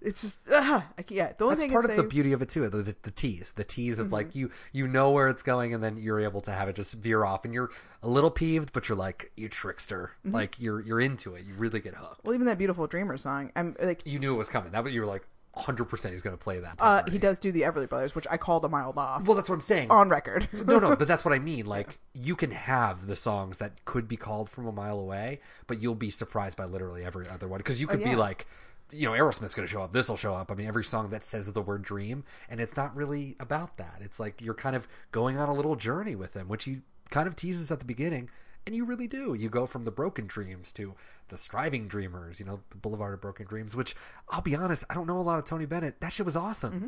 It's 0.00 0.22
just 0.22 0.38
ah, 0.52 0.86
I 0.96 1.02
can't, 1.02 1.10
yeah. 1.16 1.32
The 1.36 1.44
only 1.44 1.54
That's 1.56 1.62
thing 1.64 1.72
part 1.72 1.84
of 1.84 1.90
can 1.90 1.96
the 1.98 2.04
beauty 2.04 2.32
of 2.32 2.40
it 2.40 2.48
too. 2.48 2.68
The, 2.68 2.82
the, 2.82 2.96
the 3.02 3.10
tease, 3.10 3.52
the 3.52 3.64
tease 3.64 3.98
of 3.98 4.06
Mm-hmm. 4.06 4.14
like 4.14 4.34
you 4.36 4.50
you 4.72 4.86
know 4.86 5.10
where 5.10 5.28
it's 5.28 5.42
going, 5.42 5.74
and 5.74 5.82
then 5.82 5.96
you're 5.96 6.20
able 6.20 6.40
to 6.42 6.52
have 6.52 6.68
it 6.68 6.76
just 6.76 6.94
veer 6.94 7.24
off, 7.24 7.44
and 7.44 7.52
you're 7.52 7.70
a 8.02 8.08
little 8.08 8.30
peeved, 8.30 8.72
but 8.72 8.88
you're 8.88 8.96
like 8.98 9.32
you 9.36 9.48
trickster, 9.48 10.12
Mm-hmm. 10.24 10.34
like 10.34 10.60
you're 10.60 10.80
you're 10.80 11.00
into 11.00 11.34
it. 11.34 11.44
You 11.46 11.54
really 11.54 11.80
get 11.80 11.94
hooked. 11.94 12.24
well, 12.24 12.34
even 12.34 12.46
that 12.46 12.58
beautiful 12.58 12.86
dreamer 12.86 13.16
song. 13.16 13.50
I'm 13.56 13.74
like, 13.82 14.02
You 14.06 14.18
knew 14.20 14.34
it 14.34 14.38
was 14.38 14.48
coming. 14.48 14.70
That 14.72 14.84
but 14.84 14.92
you 14.92 15.00
were 15.00 15.06
like 15.06 15.26
100 15.58 15.84
percent 15.86 16.12
he's 16.12 16.22
going 16.22 16.36
to 16.36 16.42
play 16.42 16.58
that. 16.60 16.76
uh, 16.80 17.02
he 17.10 17.18
does 17.18 17.38
do 17.38 17.52
the 17.52 17.62
Everly 17.62 17.88
Brothers, 17.88 18.14
which 18.14 18.26
I 18.30 18.36
called 18.36 18.64
a 18.64 18.68
mild 18.68 18.96
off 18.98 19.24
Well, 19.24 19.36
that's 19.36 19.48
what 19.48 19.54
I'm 19.56 19.60
saying. 19.60 19.90
on 19.90 20.08
record. 20.08 20.48
no, 20.66 20.78
no, 20.78 20.96
but 20.96 21.06
that's 21.08 21.24
what 21.24 21.34
I 21.34 21.38
mean. 21.38 21.66
Like 21.78 21.98
you 22.14 22.34
can 22.36 22.50
have 22.52 23.06
the 23.06 23.16
songs 23.16 23.58
that 23.58 23.84
could 23.84 24.08
be 24.08 24.16
called 24.16 24.48
from 24.48 24.66
a 24.66 24.72
mile 24.72 24.98
away, 24.98 25.40
but 25.66 25.82
you'll 25.82 25.94
be 25.94 26.10
surprised 26.10 26.56
by 26.56 26.64
literally 26.64 27.04
every 27.04 27.28
other 27.28 27.46
one 27.48 27.58
because 27.58 27.80
you 27.80 27.86
could 27.86 28.00
Oh, 28.00 28.04
yeah. 28.04 28.10
be 28.10 28.16
like, 28.16 28.46
you 28.90 29.06
know, 29.06 29.12
Aerosmith's 29.12 29.54
going 29.54 29.66
to 29.68 29.70
show 29.72 29.82
up. 29.82 29.92
This 29.92 30.08
will 30.08 30.16
show 30.16 30.32
up. 30.32 30.50
I 30.50 30.54
mean, 30.54 30.66
every 30.66 30.84
song 30.84 31.10
that 31.10 31.22
says 31.22 31.52
the 31.52 31.60
word 31.60 31.82
dream, 31.82 32.24
and 32.48 32.58
it's 32.60 32.74
not 32.76 32.96
really 32.96 33.36
about 33.38 33.76
that. 33.76 33.96
It's 34.00 34.18
like 34.18 34.40
you're 34.40 34.54
kind 34.54 34.74
of 34.74 34.88
going 35.12 35.36
on 35.36 35.48
a 35.48 35.52
little 35.54 35.76
journey 35.76 36.14
with 36.16 36.32
them, 36.32 36.48
which 36.48 36.64
he 36.64 36.78
kind 37.10 37.28
of 37.28 37.36
teases 37.36 37.70
at 37.70 37.80
the 37.80 37.84
beginning. 37.84 38.30
And 38.68 38.76
you 38.76 38.84
really 38.84 39.06
do. 39.06 39.32
You 39.32 39.48
go 39.48 39.64
from 39.64 39.86
the 39.86 39.90
broken 39.90 40.26
dreams 40.26 40.72
to 40.72 40.94
the 41.28 41.38
striving 41.38 41.88
dreamers, 41.88 42.38
you 42.38 42.44
know, 42.44 42.60
the 42.68 42.76
Boulevard 42.76 43.14
of 43.14 43.20
Broken 43.22 43.46
Dreams, 43.46 43.74
which 43.74 43.96
I'll 44.28 44.42
be 44.42 44.54
honest, 44.54 44.84
I 44.90 44.94
don't 44.94 45.06
know 45.06 45.18
a 45.18 45.22
lot 45.22 45.38
of 45.38 45.46
Tony 45.46 45.64
Bennett. 45.64 46.02
That 46.02 46.12
shit 46.12 46.26
was 46.26 46.36
awesome. 46.36 46.72
Mm-hmm. 46.74 46.86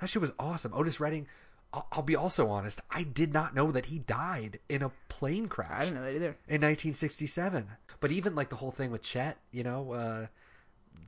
That 0.00 0.10
shit 0.10 0.20
was 0.20 0.32
awesome. 0.36 0.72
Otis 0.74 0.98
Redding, 0.98 1.28
I'll, 1.72 1.86
I'll 1.92 2.02
be 2.02 2.16
also 2.16 2.48
honest, 2.48 2.80
I 2.90 3.04
did 3.04 3.32
not 3.32 3.54
know 3.54 3.70
that 3.70 3.86
he 3.86 4.00
died 4.00 4.58
in 4.68 4.82
a 4.82 4.90
plane 5.08 5.46
crash. 5.46 5.70
I 5.70 5.84
didn't 5.84 5.94
know 5.94 6.02
that 6.02 6.16
either. 6.16 6.36
In 6.48 6.60
1967. 6.60 7.68
But 8.00 8.10
even 8.10 8.34
like 8.34 8.48
the 8.48 8.56
whole 8.56 8.72
thing 8.72 8.90
with 8.90 9.02
Chet, 9.02 9.36
you 9.52 9.62
know, 9.62 9.92
uh, 9.92 10.26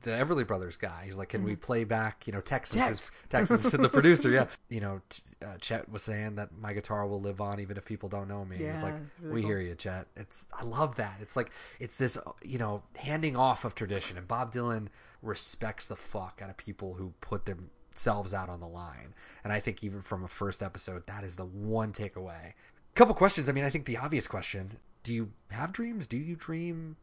the 0.01 0.11
Everly 0.11 0.45
Brothers 0.45 0.77
guy, 0.77 1.03
he's 1.05 1.17
like, 1.17 1.29
can 1.29 1.43
we 1.43 1.55
play 1.55 1.83
back, 1.83 2.27
you 2.27 2.33
know, 2.33 2.41
Texas 2.41 2.89
is, 2.89 3.11
Texas 3.29 3.69
to 3.71 3.77
the 3.77 3.89
producer, 3.89 4.29
yeah. 4.29 4.47
You 4.69 4.81
know, 4.81 5.01
t- 5.09 5.23
uh, 5.43 5.57
Chet 5.59 5.89
was 5.89 6.03
saying 6.03 6.35
that 6.35 6.49
my 6.57 6.73
guitar 6.73 7.07
will 7.07 7.21
live 7.21 7.41
on 7.41 7.59
even 7.59 7.77
if 7.77 7.85
people 7.85 8.09
don't 8.09 8.27
know 8.27 8.45
me. 8.45 8.57
Yeah, 8.59 8.73
he's 8.73 8.83
like, 8.83 8.93
really 9.21 9.33
we 9.35 9.41
cool. 9.41 9.49
hear 9.49 9.59
you, 9.59 9.75
Chet. 9.75 10.07
It's, 10.15 10.45
I 10.53 10.63
love 10.63 10.95
that. 10.95 11.17
It's 11.21 11.35
like, 11.35 11.51
it's 11.79 11.97
this, 11.97 12.17
you 12.43 12.57
know, 12.57 12.83
handing 12.97 13.35
off 13.35 13.65
of 13.65 13.75
tradition. 13.75 14.17
And 14.17 14.27
Bob 14.27 14.53
Dylan 14.53 14.87
respects 15.21 15.87
the 15.87 15.95
fuck 15.95 16.39
out 16.43 16.49
of 16.49 16.57
people 16.57 16.95
who 16.95 17.13
put 17.21 17.45
themselves 17.45 18.33
out 18.33 18.49
on 18.49 18.59
the 18.59 18.67
line. 18.67 19.13
And 19.43 19.51
I 19.51 19.59
think 19.59 19.83
even 19.83 20.01
from 20.01 20.23
a 20.23 20.27
first 20.27 20.61
episode, 20.63 21.07
that 21.07 21.23
is 21.23 21.35
the 21.35 21.45
one 21.45 21.91
takeaway. 21.93 22.53
Couple 22.95 23.13
questions. 23.13 23.49
I 23.49 23.51
mean, 23.51 23.65
I 23.65 23.69
think 23.69 23.85
the 23.85 23.97
obvious 23.97 24.25
question: 24.25 24.77
Do 25.03 25.13
you 25.13 25.31
have 25.51 25.73
dreams? 25.73 26.07
Do 26.07 26.15
you 26.15 26.37
dream? 26.37 26.95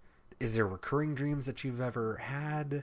Is 0.42 0.56
there 0.56 0.66
recurring 0.66 1.14
dreams 1.14 1.46
that 1.46 1.62
you've 1.62 1.80
ever 1.80 2.16
had? 2.16 2.82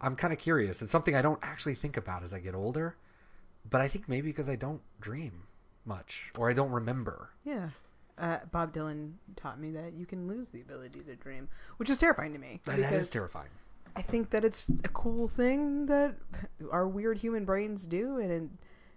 I'm 0.00 0.14
kind 0.14 0.32
of 0.32 0.38
curious. 0.38 0.80
It's 0.80 0.92
something 0.92 1.16
I 1.16 1.22
don't 1.22 1.40
actually 1.42 1.74
think 1.74 1.96
about 1.96 2.22
as 2.22 2.32
I 2.32 2.38
get 2.38 2.54
older, 2.54 2.96
but 3.68 3.80
I 3.80 3.88
think 3.88 4.08
maybe 4.08 4.28
because 4.28 4.48
I 4.48 4.54
don't 4.54 4.80
dream 5.00 5.48
much 5.84 6.30
or 6.38 6.48
I 6.48 6.52
don't 6.52 6.70
remember. 6.70 7.30
Yeah. 7.44 7.70
Uh, 8.16 8.38
Bob 8.52 8.72
Dylan 8.72 9.14
taught 9.34 9.58
me 9.58 9.72
that 9.72 9.94
you 9.94 10.06
can 10.06 10.28
lose 10.28 10.50
the 10.50 10.60
ability 10.60 11.00
to 11.00 11.16
dream, 11.16 11.48
which 11.78 11.90
is 11.90 11.98
terrifying 11.98 12.32
to 12.32 12.38
me. 12.38 12.60
That- 12.64 12.78
is 12.92 13.10
terrifying. 13.10 13.50
I 13.96 14.02
think 14.02 14.30
that 14.30 14.44
it's 14.44 14.66
a 14.84 14.88
cool 14.88 15.26
thing 15.28 15.86
that 15.86 16.14
our 16.72 16.86
weird 16.86 17.18
human 17.18 17.44
brains 17.44 17.86
do, 17.86 18.18
and 18.18 18.30
it, 18.30 18.42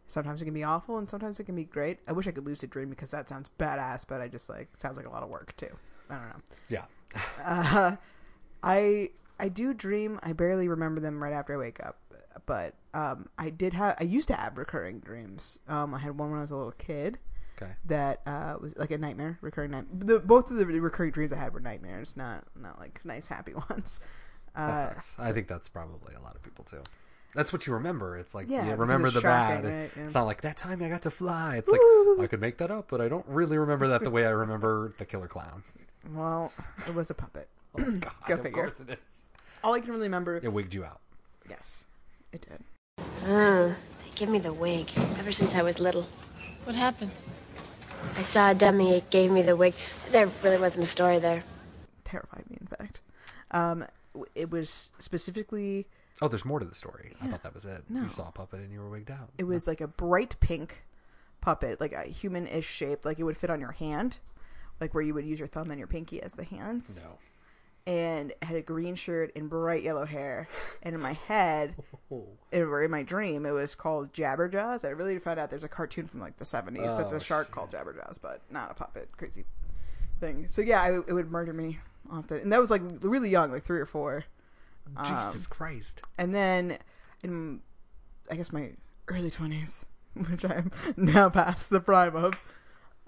sometimes 0.07 0.41
it 0.41 0.45
can 0.45 0.55
be 0.55 0.63
awful, 0.63 0.97
and 0.97 1.07
sometimes 1.07 1.39
it 1.39 1.43
can 1.43 1.55
be 1.55 1.65
great. 1.65 1.99
I 2.07 2.13
wish 2.13 2.27
I 2.27 2.31
could 2.31 2.45
lose 2.47 2.63
a 2.63 2.67
dream 2.67 2.89
because 2.89 3.11
that 3.11 3.29
sounds 3.29 3.49
badass, 3.59 4.05
but 4.07 4.21
I 4.21 4.27
just 4.27 4.49
like 4.49 4.69
sounds 4.77 4.97
like 4.97 5.05
a 5.05 5.11
lot 5.11 5.21
of 5.21 5.29
work 5.29 5.55
too. 5.55 5.69
I 6.09 6.15
don't 6.15 6.29
know. 6.29 6.41
Yeah. 6.69 6.85
Uh, 7.43 7.95
I 8.63 9.11
I 9.39 9.49
do 9.49 9.73
dream. 9.73 10.19
I 10.23 10.33
barely 10.33 10.67
remember 10.67 10.99
them 10.99 11.21
right 11.21 11.33
after 11.33 11.53
I 11.53 11.57
wake 11.57 11.83
up, 11.85 11.99
but 12.45 12.73
um, 12.93 13.29
I 13.37 13.49
did 13.49 13.73
have. 13.73 13.95
I 13.99 14.03
used 14.03 14.27
to 14.29 14.35
have 14.35 14.57
recurring 14.57 14.99
dreams. 14.99 15.59
Um, 15.67 15.93
I 15.93 15.99
had 15.99 16.17
one 16.17 16.29
when 16.31 16.39
I 16.39 16.41
was 16.41 16.51
a 16.51 16.55
little 16.55 16.71
kid 16.73 17.19
Okay. 17.61 17.71
that 17.85 18.21
uh, 18.25 18.55
was 18.61 18.75
like 18.77 18.91
a 18.91 18.97
nightmare, 18.97 19.37
recurring 19.41 19.71
night. 19.71 19.85
The, 19.99 20.19
both 20.19 20.49
of 20.51 20.57
the 20.57 20.65
recurring 20.65 21.11
dreams 21.11 21.33
I 21.33 21.37
had 21.37 21.53
were 21.53 21.59
nightmares, 21.59 22.15
not 22.17 22.43
not 22.55 22.79
like 22.79 23.01
nice 23.05 23.27
happy 23.27 23.53
ones. 23.69 23.99
That 24.55 24.61
Uh, 24.69 24.89
sucks. 24.89 25.13
I 25.19 25.31
think 25.31 25.47
that's 25.47 25.69
probably 25.69 26.15
a 26.15 26.19
lot 26.21 26.35
of 26.35 26.41
people 26.43 26.65
too. 26.65 26.81
That's 27.35 27.53
what 27.53 27.67
you 27.67 27.73
remember. 27.73 28.17
It's 28.17 28.33
like 28.33 28.49
Yeah, 28.49 28.65
you 28.71 28.75
remember 28.75 29.11
the 29.11 29.21
shocking, 29.21 29.61
bad. 29.61 29.65
right? 29.65 29.91
Yeah. 29.95 30.03
It's 30.05 30.15
not 30.15 30.23
like 30.25 30.41
that 30.41 30.57
time 30.57 30.81
I 30.81 30.89
got 30.89 31.03
to 31.03 31.11
fly. 31.11 31.57
It's 31.57 31.69
like 31.69 31.81
I 32.19 32.25
could 32.27 32.41
make 32.41 32.57
that 32.57 32.71
up, 32.71 32.87
but 32.89 32.99
I 32.99 33.07
don't 33.09 33.25
really 33.27 33.57
remember 33.59 33.87
that 33.89 34.03
the 34.03 34.09
way 34.09 34.25
I 34.25 34.31
remember 34.31 34.93
the 34.97 35.05
killer 35.05 35.27
clown. 35.27 35.63
Well, 36.13 36.51
it 36.87 36.93
was 36.93 37.09
a 37.09 37.13
puppet. 37.13 37.47
Oh 37.77 37.81
my 37.85 37.97
god! 37.97 38.13
Go 38.27 38.33
of 38.35 38.43
figure. 38.43 38.63
course 38.63 38.79
it 38.79 38.89
is. 38.89 39.27
All 39.63 39.73
I 39.73 39.79
can 39.79 39.89
really 39.91 40.03
remember. 40.03 40.37
It 40.37 40.51
wigged 40.51 40.73
you 40.73 40.83
out. 40.85 41.01
Yes, 41.49 41.85
it 42.31 42.41
did. 42.41 42.63
Uh, 43.25 43.67
they 43.67 44.11
give 44.15 44.29
me 44.29 44.39
the 44.39 44.53
wig 44.53 44.89
ever 45.19 45.31
since 45.31 45.55
I 45.55 45.61
was 45.61 45.79
little. 45.79 46.07
What 46.63 46.75
happened? 46.75 47.11
I 48.15 48.21
saw 48.21 48.51
a 48.51 48.55
dummy, 48.55 48.95
it 48.95 49.09
gave 49.09 49.31
me 49.31 49.41
the 49.41 49.55
wig. 49.55 49.73
There 50.11 50.29
really 50.43 50.57
wasn't 50.57 50.85
a 50.85 50.87
story 50.87 51.19
there. 51.19 51.43
Terrified 52.03 52.49
me, 52.49 52.57
in 52.61 52.67
fact. 52.67 53.01
Um, 53.51 53.85
it 54.35 54.49
was 54.49 54.91
specifically. 54.99 55.87
Oh, 56.21 56.27
there's 56.27 56.45
more 56.45 56.59
to 56.59 56.65
the 56.65 56.75
story. 56.75 57.13
I 57.21 57.27
thought 57.27 57.43
that 57.43 57.53
was 57.53 57.65
it. 57.65 57.83
No. 57.89 58.03
You 58.03 58.09
saw 58.09 58.29
a 58.29 58.31
puppet 58.31 58.61
and 58.61 58.71
you 58.71 58.79
were 58.79 58.89
wigged 58.89 59.11
out. 59.11 59.29
It 59.37 59.43
was 59.43 59.67
like 59.67 59.81
a 59.81 59.87
bright 59.87 60.35
pink 60.39 60.83
puppet, 61.41 61.79
like 61.79 61.93
a 61.93 62.03
human-ish 62.03 62.67
shape, 62.67 63.05
like 63.05 63.19
it 63.19 63.23
would 63.23 63.37
fit 63.37 63.49
on 63.51 63.59
your 63.59 63.73
hand, 63.73 64.17
like 64.79 64.93
where 64.93 65.03
you 65.03 65.13
would 65.13 65.25
use 65.25 65.39
your 65.39 65.47
thumb 65.47 65.69
and 65.71 65.77
your 65.79 65.87
pinky 65.87 66.21
as 66.21 66.33
the 66.33 66.43
hands. 66.43 66.99
no. 67.03 67.17
And 67.85 68.33
had 68.41 68.57
a 68.57 68.61
green 68.61 68.95
shirt 68.95 69.31
and 69.37 69.49
bright 69.49 69.81
yellow 69.81 70.05
hair. 70.05 70.49
And 70.83 70.93
in 70.93 70.99
my 71.01 71.13
head, 71.13 71.73
Oh. 72.11 72.25
in, 72.51 72.63
or 72.63 72.83
in 72.83 72.91
my 72.91 73.01
dream, 73.03 73.45
it 73.45 73.51
was 73.51 73.75
called 73.75 74.11
Jabberjaws. 74.11 74.83
I 74.83 74.89
really 74.89 75.17
found 75.19 75.39
out 75.39 75.49
there's 75.49 75.63
a 75.63 75.69
cartoon 75.69 76.05
from 76.07 76.19
like 76.19 76.35
the 76.35 76.43
70s 76.43 76.97
that's 76.97 77.13
Oh, 77.13 77.15
a 77.15 77.19
shark 77.21 77.49
called 77.49 77.71
Jabberjaws, 77.71 78.21
but 78.21 78.41
not 78.51 78.71
a 78.71 78.73
puppet. 78.73 79.15
Crazy 79.15 79.45
thing. 80.19 80.47
So 80.49 80.61
yeah, 80.61 80.81
I, 80.81 80.95
it 80.97 81.13
would 81.13 81.31
murder 81.31 81.53
me 81.53 81.79
often. 82.11 82.39
And 82.39 82.51
that 82.51 82.59
was 82.59 82.69
like 82.69 82.81
really 83.01 83.29
young, 83.29 83.51
like 83.53 83.63
three 83.63 83.79
or 83.79 83.85
four. 83.85 84.25
Um, 84.97 85.05
Jesus 85.31 85.47
Christ. 85.47 86.01
And 86.17 86.35
then 86.35 86.77
in, 87.23 87.61
I 88.29 88.35
guess, 88.35 88.51
my 88.51 88.71
early 89.07 89.31
20s, 89.31 89.85
which 90.29 90.43
I'm 90.43 90.71
now 90.97 91.29
past 91.29 91.69
the 91.69 91.79
prime 91.79 92.17
of, 92.17 92.33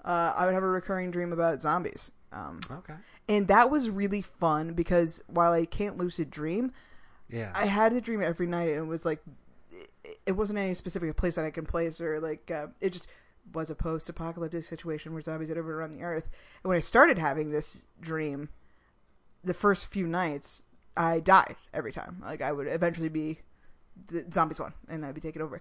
uh, 0.04 0.34
I 0.36 0.44
would 0.46 0.54
have 0.54 0.62
a 0.62 0.68
recurring 0.68 1.10
dream 1.10 1.32
about 1.32 1.60
zombies. 1.62 2.10
Um, 2.32 2.60
Okay. 2.70 2.94
and 3.28 3.48
that 3.48 3.70
was 3.70 3.90
really 3.90 4.22
fun 4.22 4.74
because 4.74 5.22
while 5.26 5.52
I 5.52 5.64
can't 5.66 5.98
lucid 5.98 6.30
dream, 6.30 6.72
Yeah. 7.28 7.52
I 7.54 7.66
had 7.66 7.92
a 7.92 8.00
dream 8.00 8.22
every 8.22 8.46
night, 8.46 8.68
and 8.68 8.78
it 8.78 8.88
was 8.88 9.04
like 9.04 9.20
it- 9.72 10.20
it 10.26 10.32
wasn't 10.32 10.58
any 10.58 10.74
specific 10.74 11.16
place 11.16 11.34
that 11.36 11.44
I 11.44 11.50
can 11.50 11.66
place, 11.66 12.00
or 12.00 12.20
like 12.20 12.50
uh, 12.50 12.68
it 12.80 12.90
just 12.90 13.06
was 13.52 13.68
a 13.70 13.74
post-apocalyptic 13.74 14.62
situation 14.64 15.12
where 15.12 15.22
zombies 15.22 15.48
had 15.48 15.58
overrun 15.58 15.90
the 15.90 16.02
earth. 16.02 16.28
And 16.62 16.68
when 16.68 16.76
I 16.76 16.80
started 16.80 17.18
having 17.18 17.50
this 17.50 17.84
dream, 18.00 18.48
the 19.42 19.54
first 19.54 19.86
few 19.88 20.06
nights 20.06 20.62
I 20.96 21.20
died 21.20 21.56
every 21.72 21.92
time. 21.92 22.20
Like 22.24 22.42
I 22.42 22.52
would 22.52 22.66
eventually 22.66 23.08
be 23.08 23.40
the 24.08 24.24
zombies 24.32 24.60
won, 24.60 24.72
and 24.88 25.04
I'd 25.04 25.14
be 25.14 25.20
taken 25.20 25.42
over. 25.42 25.60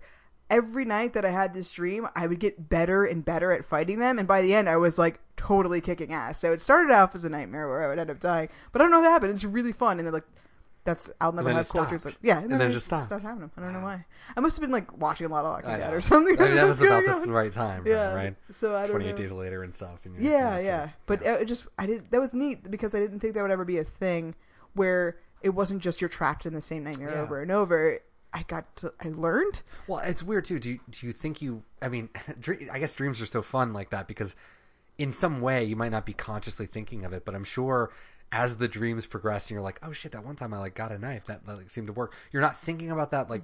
Every 0.49 0.83
night 0.85 1.13
that 1.13 1.25
I 1.25 1.29
had 1.29 1.53
this 1.53 1.71
dream, 1.71 2.07
I 2.15 2.25
would 2.25 2.39
get 2.39 2.69
better 2.69 3.03
and 3.05 3.23
better 3.23 3.51
at 3.51 3.63
fighting 3.65 3.99
them, 3.99 4.17
and 4.17 4.27
by 4.27 4.41
the 4.41 4.53
end, 4.55 4.67
I 4.67 4.77
was 4.77 4.97
like 4.97 5.19
totally 5.37 5.79
kicking 5.81 6.11
ass. 6.11 6.39
So 6.39 6.51
it 6.53 6.59
started 6.61 6.91
off 6.91 7.13
as 7.13 7.23
a 7.23 7.29
nightmare 7.29 7.67
where 7.67 7.83
I 7.83 7.87
would 7.87 7.99
end 7.99 8.09
up 8.09 8.19
dying, 8.19 8.49
but 8.71 8.81
I 8.81 8.85
don't 8.85 8.91
know 8.91 8.99
what 9.01 9.09
happened. 9.09 9.33
It's 9.33 9.43
really 9.43 9.73
fun, 9.73 9.97
and 9.99 10.05
they're 10.07 10.11
like, 10.13 10.25
"That's 10.85 11.11
I'll 11.21 11.31
never 11.33 11.51
have 11.53 11.69
cool 11.69 11.85
dreams." 11.85 12.03
Like, 12.03 12.17
yeah, 12.23 12.39
And 12.39 12.51
then 12.51 12.61
it 12.61 12.69
it 12.69 12.71
just 12.71 12.87
stopped. 12.87 13.11
happening. 13.11 13.51
I 13.55 13.61
don't 13.61 13.73
know 13.73 13.81
why. 13.81 14.05
I 14.35 14.39
must 14.39 14.55
have 14.57 14.61
been 14.61 14.71
like 14.71 14.97
watching 14.97 15.27
a 15.27 15.29
lot 15.29 15.45
of 15.45 15.51
Walking 15.51 15.69
Dead 15.69 15.93
or 15.93 16.01
something. 16.01 16.39
I 16.41 16.45
mean, 16.45 16.55
that 16.55 16.65
was 16.67 16.81
about 16.81 17.03
this 17.05 17.19
the 17.19 17.31
right 17.31 17.53
time, 17.53 17.83
Yeah, 17.85 18.13
right? 18.13 18.35
so 18.51 18.75
I 18.75 18.81
don't 18.87 18.91
28 18.91 19.11
know. 19.11 19.17
days 19.17 19.31
later 19.31 19.61
and 19.63 19.73
stuff. 19.75 19.99
And 20.05 20.19
Yeah, 20.19 20.59
yeah. 20.59 20.81
like- 20.81 20.89
But 21.05 21.21
yeah. 21.21 21.35
it 21.35 21.45
just 21.45 21.67
I 21.77 21.85
did 21.85 22.09
that 22.09 22.19
was 22.19 22.33
neat 22.33 22.71
because 22.71 22.95
I 22.95 22.99
didn't 22.99 23.19
think 23.19 23.35
that 23.35 23.43
would 23.43 23.51
ever 23.51 23.65
be 23.65 23.77
a 23.77 23.83
thing 23.83 24.33
where 24.73 25.17
it 25.41 25.49
wasn't 25.49 25.81
just 25.81 26.01
you're 26.01 26.09
trapped 26.09 26.45
in 26.47 26.53
the 26.53 26.61
same 26.61 26.83
nightmare 26.83 27.11
Yeah. 27.11 27.21
over 27.21 27.39
and 27.41 27.51
over. 27.51 27.99
I 28.33 28.43
got 28.43 28.75
to 28.77 28.93
I 29.03 29.09
learned. 29.09 29.61
Well, 29.87 29.99
it's 29.99 30.23
weird 30.23 30.45
too. 30.45 30.59
Do 30.59 30.69
you, 30.71 30.79
do 30.89 31.07
you 31.07 31.13
think 31.13 31.41
you? 31.41 31.63
I 31.81 31.89
mean, 31.89 32.09
I 32.71 32.79
guess 32.79 32.93
dreams 32.93 33.21
are 33.21 33.25
so 33.25 33.41
fun 33.41 33.73
like 33.73 33.89
that 33.89 34.07
because, 34.07 34.35
in 34.97 35.13
some 35.13 35.41
way, 35.41 35.63
you 35.63 35.75
might 35.75 35.91
not 35.91 36.05
be 36.05 36.13
consciously 36.13 36.65
thinking 36.65 37.05
of 37.05 37.13
it, 37.13 37.25
but 37.25 37.35
I'm 37.35 37.43
sure 37.43 37.91
as 38.31 38.57
the 38.57 38.67
dreams 38.67 39.05
progress, 39.05 39.45
and 39.45 39.55
you're 39.55 39.63
like, 39.63 39.79
oh 39.81 39.91
shit, 39.91 40.11
that 40.11 40.23
one 40.23 40.35
time 40.35 40.53
I 40.53 40.59
like 40.59 40.75
got 40.75 40.91
a 40.91 40.99
knife 40.99 41.25
that, 41.25 41.45
that 41.45 41.57
like 41.57 41.71
seemed 41.71 41.87
to 41.87 41.93
work. 41.93 42.13
You're 42.31 42.41
not 42.41 42.59
thinking 42.59 42.91
about 42.91 43.11
that 43.11 43.29
like, 43.29 43.43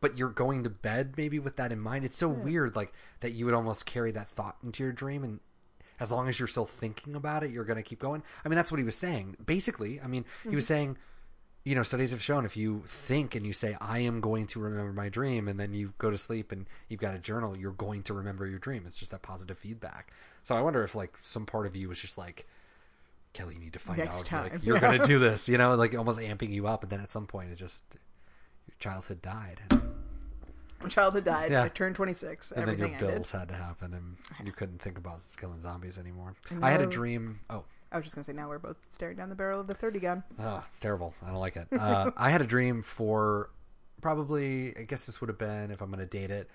but 0.00 0.18
you're 0.18 0.28
going 0.28 0.64
to 0.64 0.70
bed 0.70 1.14
maybe 1.16 1.38
with 1.38 1.56
that 1.56 1.72
in 1.72 1.80
mind. 1.80 2.04
It's 2.04 2.16
so 2.16 2.28
weird, 2.28 2.76
like 2.76 2.92
that 3.20 3.32
you 3.32 3.46
would 3.46 3.54
almost 3.54 3.86
carry 3.86 4.10
that 4.12 4.28
thought 4.28 4.56
into 4.62 4.82
your 4.82 4.92
dream 4.92 5.24
and. 5.24 5.40
As 6.00 6.12
long 6.12 6.28
as 6.28 6.38
you're 6.38 6.46
still 6.46 6.64
thinking 6.64 7.16
about 7.16 7.42
it, 7.42 7.50
you're 7.50 7.64
going 7.64 7.76
to 7.76 7.82
keep 7.82 7.98
going. 7.98 8.22
I 8.44 8.48
mean, 8.48 8.54
that's 8.54 8.70
what 8.70 8.78
he 8.78 8.84
was 8.84 8.94
saying. 8.94 9.36
Basically, 9.44 10.00
I 10.00 10.06
mean, 10.06 10.24
he 10.44 10.54
was 10.54 10.62
mm-hmm. 10.62 10.74
saying, 10.74 10.98
you 11.64 11.74
know, 11.74 11.82
studies 11.82 12.12
have 12.12 12.22
shown 12.22 12.44
if 12.46 12.56
you 12.56 12.82
think 12.86 13.34
and 13.34 13.46
you 13.46 13.52
say, 13.52 13.76
I 13.80 13.98
am 14.00 14.20
going 14.20 14.46
to 14.48 14.60
remember 14.60 14.92
my 14.92 15.08
dream, 15.08 15.48
and 15.48 15.58
then 15.60 15.74
you 15.74 15.92
go 15.98 16.10
to 16.10 16.16
sleep 16.18 16.50
and 16.52 16.66
you've 16.88 17.00
got 17.00 17.14
a 17.14 17.18
journal, 17.18 17.56
you're 17.56 17.72
going 17.72 18.02
to 18.04 18.14
remember 18.14 18.46
your 18.46 18.58
dream. 18.58 18.84
It's 18.86 18.98
just 18.98 19.10
that 19.10 19.22
positive 19.22 19.58
feedback. 19.58 20.10
So 20.42 20.54
I 20.54 20.62
wonder 20.62 20.82
if, 20.82 20.94
like, 20.94 21.18
some 21.20 21.44
part 21.44 21.66
of 21.66 21.76
you 21.76 21.88
was 21.88 22.00
just 22.00 22.16
like, 22.16 22.46
Kelly, 23.34 23.54
you 23.54 23.60
need 23.60 23.74
to 23.74 23.78
find 23.78 23.98
Next 23.98 24.20
out. 24.20 24.24
time. 24.24 24.52
Like, 24.52 24.64
you're 24.64 24.80
gonna 24.80 25.06
do 25.06 25.18
this, 25.18 25.48
you 25.48 25.58
know, 25.58 25.74
like 25.74 25.94
almost 25.94 26.18
amping 26.18 26.50
you 26.50 26.66
up, 26.66 26.82
and 26.82 26.90
then 26.90 27.00
at 27.00 27.12
some 27.12 27.26
point, 27.26 27.50
it 27.50 27.56
just 27.56 27.82
your 28.66 28.74
childhood 28.78 29.20
died, 29.20 29.60
My 30.82 30.88
childhood 30.88 31.24
died. 31.24 31.50
Yeah. 31.52 31.64
I 31.64 31.68
turned 31.68 31.94
26. 31.96 32.52
and 32.52 32.62
then 32.62 32.62
Everything 32.68 32.92
your 32.92 32.98
ended. 33.00 33.14
bills 33.16 33.30
had 33.32 33.48
to 33.50 33.54
happen, 33.54 33.92
and 33.92 34.46
you 34.46 34.52
couldn't 34.52 34.80
think 34.80 34.96
about 34.96 35.20
killing 35.36 35.60
zombies 35.60 35.98
anymore. 35.98 36.34
I 36.62 36.70
had 36.70 36.80
a 36.80 36.86
dream. 36.86 37.40
Oh, 37.50 37.64
I 37.90 37.96
was 37.96 38.04
just 38.04 38.14
gonna 38.14 38.24
say 38.24 38.32
now 38.32 38.48
we're 38.48 38.58
both 38.58 38.84
staring 38.90 39.16
down 39.16 39.28
the 39.28 39.34
barrel 39.34 39.60
of 39.60 39.66
the 39.66 39.74
30 39.74 39.98
gun. 40.00 40.22
Oh, 40.38 40.62
it's 40.68 40.80
terrible. 40.80 41.14
I 41.24 41.30
don't 41.30 41.40
like 41.40 41.56
it. 41.56 41.68
Uh, 41.72 42.10
I 42.16 42.30
had 42.30 42.42
a 42.42 42.46
dream 42.46 42.82
for 42.82 43.50
probably. 44.00 44.76
I 44.76 44.82
guess 44.82 45.06
this 45.06 45.20
would 45.20 45.28
have 45.28 45.38
been 45.38 45.70
if 45.70 45.80
I'm 45.80 45.92
to 45.92 46.06
date 46.06 46.30
it. 46.30 46.50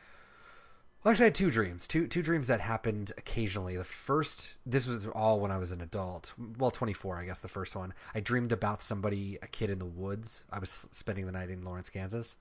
Well, 1.04 1.12
actually, 1.12 1.26
I 1.26 1.28
had 1.28 1.36
two 1.36 1.52
dreams. 1.52 1.88
Two 1.88 2.08
two 2.08 2.22
dreams 2.22 2.48
that 2.48 2.62
happened 2.62 3.12
occasionally. 3.18 3.76
The 3.76 3.84
first, 3.84 4.58
this 4.66 4.88
was 4.88 5.06
all 5.08 5.40
when 5.40 5.52
I 5.52 5.58
was 5.58 5.72
an 5.72 5.82
adult. 5.82 6.34
Well, 6.58 6.72
24, 6.72 7.20
I 7.20 7.26
guess. 7.26 7.42
The 7.42 7.50
first 7.50 7.76
one, 7.76 7.94
I 8.16 8.22
dreamed 8.22 8.52
about 8.52 8.82
somebody, 8.82 9.38
a 9.42 9.48
kid 9.48 9.70
in 9.70 9.80
the 9.80 9.86
woods. 9.86 10.46
I 10.50 10.60
was 10.60 10.88
spending 10.92 11.26
the 11.26 11.34
night 11.34 11.50
in 11.50 11.64
Lawrence, 11.66 11.90
Kansas. 11.90 12.38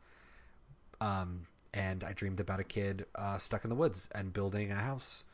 Um, 1.00 1.46
and 1.74 2.04
I 2.04 2.12
dreamed 2.12 2.38
about 2.38 2.60
a 2.60 2.64
kid 2.64 3.06
uh, 3.16 3.38
stuck 3.38 3.64
in 3.64 3.70
the 3.70 3.76
woods 3.76 4.08
and 4.14 4.32
building 4.32 4.70
a 4.70 4.76
house. 4.76 5.24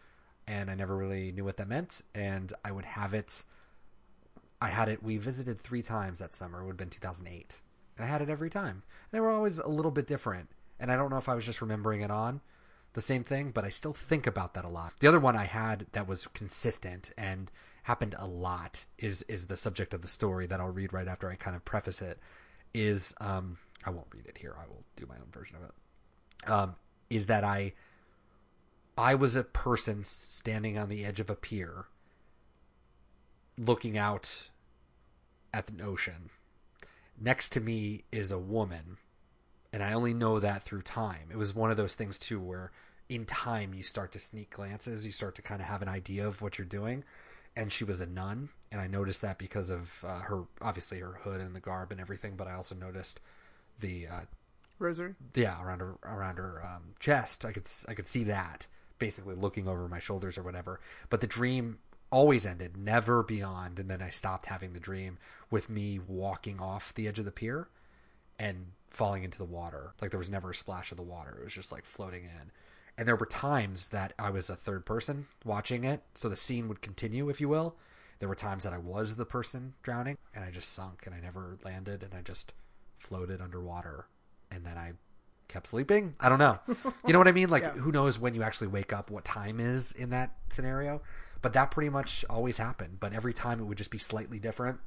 And 0.49 0.71
I 0.71 0.75
never 0.75 0.97
really 0.97 1.31
knew 1.31 1.45
what 1.45 1.59
that 1.59 1.69
meant. 1.69 2.03
And 2.15 2.53
I 2.65 2.73
would 2.73 2.87
have 2.87 3.13
it 3.13 3.45
I 4.61 4.69
had 4.69 4.89
it. 4.89 5.03
We 5.03 5.19
visited 5.19 5.61
three 5.61 5.83
times 5.83 6.19
that 6.19 6.35
summer. 6.35 6.61
It 6.61 6.65
would 6.65 6.73
have 6.73 6.77
been 6.79 6.91
2008, 6.91 7.61
and 7.97 8.05
I 8.05 8.09
had 8.09 8.23
it 8.23 8.29
every 8.29 8.51
time. 8.51 8.83
They 9.13 9.21
were 9.21 9.31
always 9.31 9.59
a 9.59 9.69
little 9.69 9.91
bit 9.91 10.07
different, 10.07 10.49
and 10.81 10.91
I 10.91 10.97
don't 10.97 11.11
know 11.11 11.19
if 11.19 11.29
I 11.29 11.35
was 11.35 11.47
just 11.47 11.63
remembering 11.63 12.01
it 12.01 12.11
on 12.11 12.41
the 12.95 13.01
same 13.01 13.23
thing, 13.23 13.51
but 13.51 13.65
I 13.65 13.69
still 13.69 13.93
think 13.93 14.27
about 14.27 14.55
that 14.55 14.65
a 14.65 14.71
lot. 14.71 14.95
The 14.99 15.07
other 15.07 15.21
one 15.21 15.37
I 15.37 15.45
had 15.45 15.87
that 15.93 16.09
was 16.09 16.27
consistent 16.29 17.13
and 17.17 17.51
happened 17.85 18.15
a 18.19 18.27
lot 18.27 18.87
is 18.99 19.23
is 19.23 19.47
the 19.47 19.57
subject 19.57 19.95
of 19.95 20.03
the 20.03 20.09
story 20.09 20.47
that 20.47 20.61
I'll 20.61 20.73
read 20.73 20.93
right 20.93 21.09
after 21.09 21.31
I 21.31 21.37
kind 21.37 21.55
of 21.55 21.65
preface 21.65 22.03
it. 22.03 22.19
Is 22.75 23.15
um 23.21 23.59
I 23.87 23.91
won't 23.91 24.09
read 24.13 24.27
it 24.27 24.39
here. 24.39 24.57
I 24.61 24.67
will 24.67 24.85
do 24.97 25.07
my 25.07 25.15
own 25.15 25.31
version 25.31 25.57
of 25.57 25.63
it. 25.63 26.51
Um, 26.51 26.75
is 27.09 27.27
that 27.27 27.45
I 27.45 27.75
I 28.99 29.15
was 29.15 29.37
a 29.37 29.45
person 29.45 30.03
standing 30.03 30.77
on 30.77 30.89
the 30.89 31.05
edge 31.05 31.21
of 31.21 31.31
a 31.31 31.37
pier 31.37 31.85
looking 33.57 33.97
out 33.97 34.51
at 35.55 35.69
the 35.69 35.85
ocean. 35.85 36.31
Next 37.21 37.51
to 37.51 37.61
me 37.61 38.05
is 38.11 38.33
a 38.33 38.39
woman, 38.39 38.97
and 39.73 39.85
I 39.85 39.93
only 39.93 40.15
know 40.15 40.41
that 40.41 40.65
through 40.65 40.83
time. 40.83 41.29
It 41.31 41.37
was 41.37 41.55
one 41.55 41.71
of 41.71 41.77
those 41.77 41.95
things 41.95 42.19
too 42.19 42.41
where 42.41 42.73
in 43.09 43.25
time 43.25 43.73
you 43.73 43.85
start 43.85 44.11
to 44.13 44.19
sneak 44.19 44.51
glances, 44.51 45.07
you 45.07 45.13
start 45.13 45.37
to 45.37 45.43
kind 45.43 45.61
of 45.61 45.69
have 45.69 45.81
an 45.83 45.89
idea 45.89 46.27
of 46.27 46.43
what 46.43 46.59
you're 46.59 46.67
doing. 46.67 47.05
And 47.55 47.73
she 47.73 47.85
was 47.85 48.01
a 48.01 48.07
nun, 48.07 48.49
and 48.73 48.81
I 48.81 48.89
noticed 48.89 49.23
that 49.23 49.39
because 49.39 49.71
of 49.71 50.05
uh, 50.07 50.21
her, 50.23 50.45
obviously 50.61 50.99
her 50.99 51.21
hood 51.23 51.41
and 51.41 51.55
the 51.55 51.61
garb 51.61 51.93
and 51.93 52.01
everything. 52.01 52.35
But 52.37 52.49
I 52.49 52.55
also 52.55 52.75
noticed 52.75 53.21
the 53.79 54.09
uh, 54.09 54.21
Rosary. 54.81 55.15
yeah 55.35 55.63
around 55.63 55.81
her 55.81 55.97
around 56.05 56.37
her 56.37 56.65
um, 56.65 56.95
chest 57.01 57.45
i 57.45 57.51
could 57.53 57.69
i 57.89 57.95
could 57.95 58.07
see 58.07 58.23
that 58.25 58.69
basically 58.99 59.35
looking 59.35 59.69
over 59.69 59.89
my 59.89 59.99
shoulders 59.99 60.39
or 60.39 60.43
whatever. 60.43 60.81
But 61.11 61.21
the 61.21 61.27
dream 61.27 61.79
always 62.11 62.47
ended 62.47 62.77
never 62.77 63.23
beyond 63.23 63.79
and 63.79 63.91
then 63.91 64.01
i 64.01 64.09
stopped 64.09 64.47
having 64.47 64.73
the 64.73 64.81
dream 64.81 65.19
with 65.51 65.69
me 65.69 65.99
walking 65.99 66.59
off 66.59 66.95
the 66.95 67.07
edge 67.07 67.19
of 67.19 67.27
the 67.27 67.31
pier 67.31 67.69
and 68.39 68.69
falling 68.89 69.25
into 69.25 69.37
the 69.37 69.45
water. 69.45 69.93
Like 70.01 70.11
there 70.11 70.19
was 70.19 70.31
never 70.31 70.53
a 70.53 70.55
splash 70.55 70.91
of 70.91 70.97
the 70.97 71.03
water. 71.03 71.37
It 71.39 71.45
was 71.45 71.53
just 71.53 71.71
like 71.71 71.85
floating 71.85 72.25
in. 72.25 72.51
And 72.97 73.07
there 73.07 73.17
were 73.17 73.27
times 73.27 73.89
that 73.89 74.13
i 74.19 74.31
was 74.31 74.49
a 74.49 74.57
third 74.57 74.87
person 74.87 75.27
watching 75.45 75.85
it 75.85 76.03
so 76.15 76.29
the 76.29 76.37
scene 76.37 76.69
would 76.69 76.81
continue 76.81 77.29
if 77.29 77.41
you 77.41 77.49
will. 77.49 77.77
There 78.19 78.29
were 78.29 78.35
times 78.35 78.65
that 78.65 78.73
i 78.73 78.79
was 78.79 79.17
the 79.17 79.27
person 79.27 79.75
drowning 79.83 80.17
and 80.35 80.45
i 80.45 80.51
just 80.51 80.73
sunk 80.73 81.03
and 81.07 81.15
i 81.15 81.21
never 81.21 81.59
landed 81.65 82.03
and 82.03 82.15
i 82.15 82.23
just 82.23 82.55
floated 82.99 83.41
underwater 83.41 84.07
and 84.51 84.65
then 84.65 84.77
I 84.77 84.93
kept 85.49 85.67
sleeping. 85.67 86.15
I 86.21 86.29
don't 86.29 86.39
know. 86.39 86.59
You 87.07 87.13
know 87.13 87.19
what 87.19 87.29
I 87.29 87.33
mean? 87.33 87.49
Like, 87.51 87.63
Yeah. 87.63 87.71
who 87.73 87.91
knows 87.93 88.19
when 88.19 88.35
you 88.35 88.43
actually 88.43 88.69
wake 88.69 88.93
up, 88.93 89.11
what 89.11 89.25
time 89.25 89.59
is 89.61 89.93
in 89.93 90.11
that 90.11 90.33
scenario? 90.51 91.01
But 91.41 91.53
that 91.55 91.71
pretty 91.71 91.89
much 91.91 92.25
always 92.29 92.57
happened. 92.59 92.99
But 93.01 93.13
every 93.13 93.33
time 93.33 93.61
it 93.61 93.65
would 93.65 93.79
just 93.79 93.91
be 93.91 93.99
slightly 93.99 94.39
different. 94.39 94.81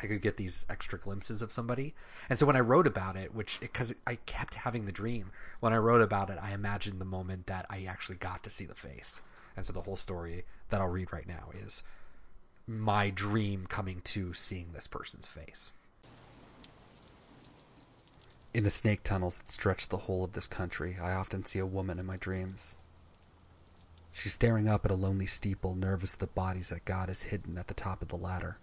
I 0.00 0.06
could 0.08 0.22
get 0.22 0.36
these 0.36 0.66
extra 0.68 0.98
glimpses 0.98 1.40
of 1.40 1.52
somebody. 1.52 1.94
And 2.28 2.36
so 2.36 2.46
when 2.46 2.56
I 2.56 2.60
wrote 2.60 2.86
about 2.88 3.14
it, 3.16 3.32
which, 3.32 3.60
because 3.60 3.94
I 4.06 4.16
kept 4.26 4.56
having 4.56 4.86
the 4.86 4.92
dream, 4.92 5.30
when 5.60 5.72
I 5.72 5.76
wrote 5.76 6.02
about 6.02 6.30
it, 6.30 6.38
I 6.42 6.52
imagined 6.52 7.00
the 7.00 7.04
moment 7.04 7.46
that 7.46 7.64
I 7.70 7.84
actually 7.84 8.16
got 8.16 8.42
to 8.42 8.50
see 8.50 8.66
the 8.66 8.74
face. 8.74 9.22
And 9.56 9.64
so 9.64 9.72
the 9.72 9.82
whole 9.82 9.94
story 9.94 10.44
that 10.70 10.80
I'll 10.80 10.88
read 10.88 11.12
right 11.12 11.28
now 11.28 11.50
is 11.54 11.84
my 12.66 13.10
dream 13.10 13.66
coming 13.68 14.00
to 14.04 14.32
seeing 14.34 14.72
this 14.72 14.88
person's 14.88 15.28
face. 15.28 15.70
In 18.54 18.62
the 18.62 18.70
snake 18.70 19.02
tunnels 19.02 19.38
that 19.38 19.50
stretch 19.50 19.88
the 19.88 19.96
whole 19.96 20.22
of 20.22 20.32
this 20.32 20.46
country, 20.46 20.96
I 21.02 21.12
often 21.12 21.42
see 21.42 21.58
a 21.58 21.66
woman 21.66 21.98
in 21.98 22.06
my 22.06 22.16
dreams. 22.16 22.76
She's 24.12 24.34
staring 24.34 24.68
up 24.68 24.84
at 24.84 24.92
a 24.92 24.94
lonely 24.94 25.26
steeple, 25.26 25.74
nervous 25.74 26.14
of 26.14 26.20
the 26.20 26.28
bodies 26.28 26.68
that 26.68 26.84
God 26.84 27.08
has 27.08 27.24
hidden 27.24 27.58
at 27.58 27.66
the 27.66 27.74
top 27.74 28.00
of 28.00 28.08
the 28.08 28.16
ladder. 28.16 28.58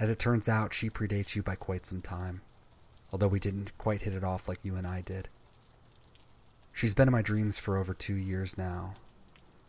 As 0.00 0.08
it 0.08 0.18
turns 0.18 0.48
out, 0.48 0.72
she 0.72 0.88
predates 0.88 1.36
you 1.36 1.42
by 1.42 1.56
quite 1.56 1.84
some 1.84 2.00
time, 2.00 2.40
although 3.12 3.28
we 3.28 3.38
didn't 3.38 3.76
quite 3.76 4.02
hit 4.02 4.14
it 4.14 4.24
off 4.24 4.48
like 4.48 4.64
you 4.64 4.76
and 4.76 4.86
I 4.86 5.02
did. 5.02 5.28
She's 6.72 6.94
been 6.94 7.08
in 7.08 7.12
my 7.12 7.20
dreams 7.20 7.58
for 7.58 7.76
over 7.76 7.92
two 7.92 8.14
years 8.14 8.56
now. 8.56 8.94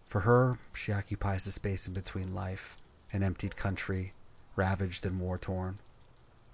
For 0.08 0.22
her, 0.22 0.58
she 0.74 0.94
occupies 0.94 1.44
the 1.44 1.52
space 1.52 1.86
in 1.86 1.94
between 1.94 2.34
life, 2.34 2.78
an 3.12 3.24
emptied 3.24 3.58
country, 3.58 4.14
ravaged 4.56 5.06
and 5.06 5.20
war 5.20 5.38
torn. 5.38 5.80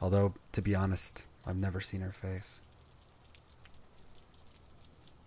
Although, 0.02 0.34
to 0.54 0.62
be 0.63 0.74
honest, 0.74 1.26
I've 1.50 1.58
never 1.58 1.82
seen 1.82 2.02
her 2.02 2.12
face. 2.12 2.62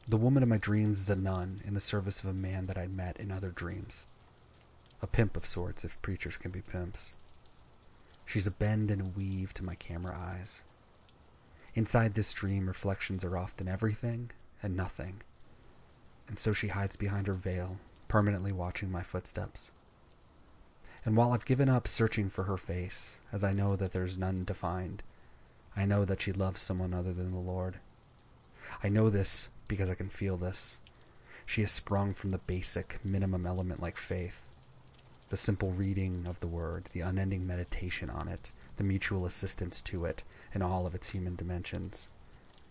The 0.07 0.17
woman 0.17 0.43
of 0.43 0.49
my 0.49 0.59
dreams 0.59 1.01
is 1.01 1.11
a 1.11 1.17
nun 1.17 1.61
in 1.65 1.75
the 1.75 1.81
service 1.81 2.21
of 2.21 2.31
a 2.31 2.35
man 2.35 2.67
that 2.67 2.79
I'd 2.79 2.97
met 2.97 3.17
in 3.19 3.33
other 3.33 3.51
dreams. 3.51 4.07
A 5.01 5.07
pimp 5.07 5.37
of 5.37 5.45
sorts, 5.45 5.85
if 5.85 6.01
preachers 6.01 6.37
can 6.37 6.53
be 6.53 6.61
pimps. 6.61 7.15
She's 8.25 8.47
a 8.47 8.53
bend 8.53 8.91
and 8.91 9.03
a 9.03 9.05
weave 9.05 9.53
to 9.55 9.65
my 9.65 9.75
camera 9.75 10.17
eyes. 10.17 10.63
Inside 11.75 12.15
this 12.15 12.33
dream, 12.33 12.69
reflections 12.69 13.25
are 13.25 13.37
often 13.37 13.67
everything 13.67 14.31
and 14.63 14.77
nothing. 14.77 15.23
And 16.29 16.39
so 16.39 16.53
she 16.53 16.69
hides 16.69 16.95
behind 16.95 17.27
her 17.27 17.35
veil, 17.35 17.79
permanently 18.07 18.53
watching 18.53 18.93
my 18.93 19.03
footsteps. 19.03 19.73
And 21.05 21.17
while 21.17 21.33
I've 21.33 21.47
given 21.47 21.69
up 21.69 21.89
searching 21.89 22.31
for 22.31 22.45
her 22.45 22.57
face, 22.57 23.19
as 23.33 23.43
I 23.43 23.53
know 23.53 23.75
that 23.75 23.93
there's 23.93 24.19
none 24.19 24.45
to 24.47 24.55
find, 24.55 25.03
I 25.77 25.85
know 25.87 26.05
that 26.05 26.21
she 26.21 26.33
loves 26.33 26.61
someone 26.61 26.93
other 26.93 27.13
than 27.13 27.33
the 27.33 27.39
Lord. 27.39 27.77
I 28.83 28.89
know 28.89 29.11
this 29.11 29.49
because 29.69 29.91
I 29.91 29.95
can 29.95 30.09
feel 30.09 30.37
this. 30.37 30.81
She 31.47 31.63
has 31.63 31.71
sprung 31.71 32.15
from 32.15 32.31
the 32.31 32.39
basic, 32.39 33.01
minimum 33.05 33.47
element 33.47 33.81
like 33.81 33.97
faith. 33.97 34.47
The 35.31 35.37
simple 35.37 35.71
reading 35.71 36.25
of 36.27 36.41
the 36.41 36.47
Word, 36.47 36.89
the 36.93 37.01
unending 37.01 37.47
meditation 37.47 38.11
on 38.11 38.29
it, 38.29 38.53
the 38.77 38.85
mutual 38.85 39.25
assistance 39.25 39.81
to 39.83 40.05
it, 40.05 40.23
in 40.55 40.63
all 40.63 40.87
of 40.87 40.95
its 40.95 41.11
human 41.11 41.37
dimensions. 41.37 42.09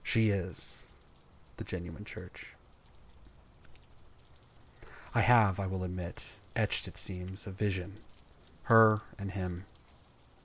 She 0.04 0.30
is 0.30 0.84
the 1.58 1.64
genuine 1.64 2.06
church. 2.06 2.54
I 5.14 5.22
have, 5.22 5.60
I 5.60 5.68
will 5.68 5.84
admit, 5.84 6.38
etched, 6.56 6.88
it 6.88 6.98
seems, 6.98 7.46
a 7.46 7.52
vision. 7.52 7.98
Her 8.64 9.02
and 9.20 9.32
him, 9.32 9.66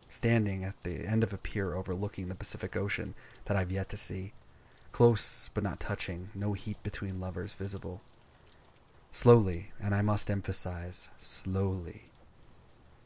standing 0.09 0.65
at 0.65 0.83
the 0.83 1.07
end 1.07 1.23
of 1.23 1.33
a 1.33 1.39
pier 1.39 1.75
overlooking 1.75 2.29
the 2.29 2.35
Pacific 2.35 2.77
Ocean 2.77 3.15
that 3.47 3.57
I've 3.57 3.73
yet 3.73 3.89
to 3.91 3.97
see. 3.97 4.33
Close 4.93 5.51
but 5.53 5.65
not 5.65 5.81
touching, 5.81 6.31
no 6.35 6.53
heat 6.53 6.83
between 6.83 7.21
lovers 7.21 7.53
visible. 7.53 8.01
Slowly, 9.11 9.73
and 9.81 9.95
I 9.95 10.03
must 10.03 10.31
emphasize, 10.31 11.11
slowly, 11.19 12.05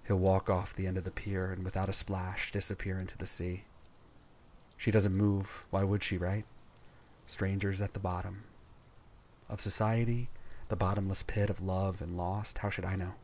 he'll 0.07 0.19
walk 0.19 0.51
off 0.51 0.75
the 0.75 0.87
end 0.89 0.99
of 0.99 1.05
the 1.05 1.11
pier 1.11 1.53
and 1.53 1.65
without 1.65 1.89
a 1.89 1.93
splash 1.93 2.51
disappear 2.51 2.99
into 2.99 3.17
the 3.17 3.27
sea. 3.27 3.65
She 4.77 4.91
doesn't 4.91 5.15
move. 5.15 5.65
Why 5.71 5.85
would 5.85 6.03
she, 6.03 6.17
right? 6.17 6.45
Strangers 7.27 7.81
at 7.81 7.93
the 7.93 8.01
bottom. 8.01 8.45
Of 9.49 9.61
society, 9.61 10.31
the 10.69 10.75
bottomless 10.75 11.23
pit 11.23 11.51
of 11.51 11.61
love 11.61 12.01
and 12.01 12.17
lost, 12.17 12.59
how 12.59 12.71
should 12.71 12.85
I 12.85 12.97
know? 12.97 13.15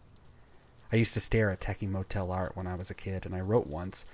I 0.93 0.97
used 0.97 1.15
to 1.15 1.21
stare 1.21 1.51
at 1.51 1.61
techie 1.61 1.89
motel 1.89 2.31
art 2.31 2.57
when 2.57 2.67
I 2.67 2.75
was 2.75 2.91
a 2.91 2.95
kid, 2.95 3.27
and 3.27 3.35
I 3.35 3.41
wrote 3.41 3.67
once, 3.67 4.07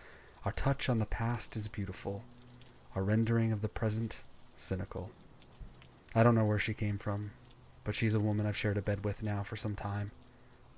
Our 0.45 0.53
touch 0.53 0.89
on 0.89 0.99
the 0.99 1.07
past 1.07 1.57
is 1.57 1.69
beautiful, 1.69 2.25
our 2.95 3.03
rendering 3.03 3.53
of 3.53 3.61
the 3.61 3.69
present 3.69 4.23
cynical. 4.57 5.11
I 6.15 6.23
don't 6.23 6.35
know 6.35 6.45
where 6.45 6.59
she 6.59 6.75
came 6.75 6.99
from, 6.99 7.33
but 7.85 7.95
she's 7.95 8.15
a 8.15 8.21
woman 8.21 8.47
I've 8.47 8.57
shared 8.57 8.79
a 8.79 8.83
bed 8.83 9.05
with 9.05 9.23
now 9.23 9.43
for 9.43 9.57
some 9.57 9.75
time. 9.75 10.13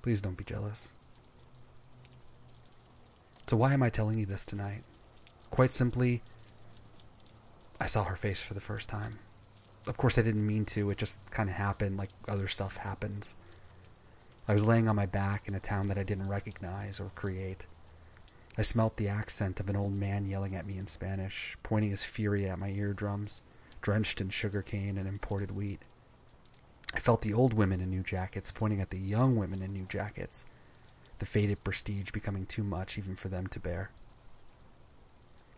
Please 0.01 0.21
don't 0.21 0.37
be 0.37 0.43
jealous. 0.43 0.93
So 3.47 3.57
why 3.57 3.73
am 3.73 3.83
I 3.83 3.89
telling 3.89 4.17
you 4.17 4.25
this 4.25 4.45
tonight? 4.45 4.81
Quite 5.51 5.71
simply, 5.71 6.21
I 7.79 7.85
saw 7.85 8.03
her 8.05 8.15
face 8.15 8.41
for 8.41 8.53
the 8.53 8.59
first 8.59 8.89
time. 8.89 9.19
Of 9.87 9.97
course, 9.97 10.17
I 10.17 10.23
didn't 10.23 10.47
mean 10.47 10.65
to, 10.65 10.89
it 10.89 10.97
just 10.97 11.29
kind 11.31 11.49
of 11.49 11.55
happened 11.55 11.97
like 11.97 12.09
other 12.27 12.47
stuff 12.47 12.77
happens. 12.77 13.35
I 14.47 14.53
was 14.53 14.65
laying 14.65 14.87
on 14.87 14.95
my 14.95 15.05
back 15.05 15.47
in 15.47 15.55
a 15.55 15.59
town 15.59 15.87
that 15.87 15.97
I 15.97 16.03
didn't 16.03 16.29
recognize 16.29 16.99
or 16.99 17.11
create. 17.15 17.65
I 18.57 18.61
smelt 18.61 18.97
the 18.97 19.07
accent 19.07 19.59
of 19.59 19.69
an 19.69 19.75
old 19.75 19.93
man 19.93 20.25
yelling 20.25 20.55
at 20.55 20.67
me 20.67 20.77
in 20.77 20.87
Spanish, 20.87 21.57
pointing 21.63 21.91
his 21.91 22.05
fury 22.05 22.47
at 22.47 22.59
my 22.59 22.69
eardrums, 22.69 23.41
drenched 23.81 24.21
in 24.21 24.29
sugar 24.29 24.61
cane 24.61 24.97
and 24.97 25.07
imported 25.07 25.51
wheat. 25.51 25.81
I 26.93 26.99
felt 26.99 27.21
the 27.21 27.33
old 27.33 27.53
women 27.53 27.81
in 27.81 27.89
new 27.89 28.03
jackets 28.03 28.51
pointing 28.51 28.79
at 28.79 28.91
the 28.91 28.99
young 28.99 29.35
women 29.35 29.61
in 29.61 29.73
new 29.73 29.85
jackets, 29.89 30.45
the 31.19 31.25
faded 31.25 31.63
prestige 31.63 32.11
becoming 32.11 32.45
too 32.45 32.63
much 32.63 32.97
even 32.97 33.15
for 33.15 33.29
them 33.29 33.47
to 33.47 33.59
bear. 33.59 33.89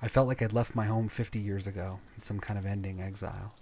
I 0.02 0.08
felt 0.08 0.28
like 0.28 0.42
I'd 0.42 0.54
left 0.54 0.76
my 0.76 0.86
home 0.86 1.10
fifty 1.10 1.40
years 1.40 1.68
ago 1.68 2.00
in 2.16 2.22
some 2.22 2.40
kind 2.40 2.58
of 2.58 2.66
ending 2.66 3.02
exile. 3.02 3.54